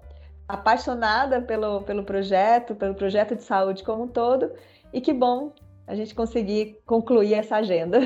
apaixonada 0.47 1.41
pelo, 1.41 1.81
pelo 1.81 2.03
projeto, 2.03 2.75
pelo 2.75 2.93
projeto 2.93 3.36
de 3.36 3.43
saúde 3.43 3.84
como 3.84 4.03
um 4.03 4.08
todo, 4.08 4.51
e 4.93 5.01
que 5.01 5.13
bom 5.13 5.53
a 5.88 5.95
gente 5.95 6.13
conseguir 6.15 6.79
concluir 6.86 7.34
essa 7.34 7.58
agenda. 7.58 7.99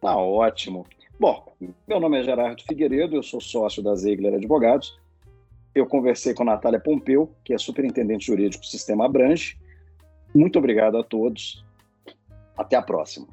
Tá 0.00 0.16
ótimo. 0.16 0.86
Bom, 1.18 1.54
meu 1.86 2.00
nome 2.00 2.18
é 2.18 2.24
Gerardo 2.24 2.62
Figueiredo, 2.64 3.14
eu 3.14 3.22
sou 3.22 3.40
sócio 3.40 3.82
da 3.82 3.94
Zegler 3.94 4.34
Advogados. 4.34 4.98
Eu 5.74 5.86
conversei 5.86 6.34
com 6.34 6.42
a 6.42 6.46
Natália 6.46 6.80
Pompeu, 6.80 7.32
que 7.44 7.54
é 7.54 7.58
superintendente 7.58 8.26
jurídico 8.26 8.62
do 8.62 8.66
Sistema 8.66 9.06
Abrange. 9.06 9.56
Muito 10.34 10.58
obrigado 10.58 10.98
a 10.98 11.04
todos. 11.04 11.64
Até 12.56 12.76
a 12.76 12.82
próxima. 12.82 13.28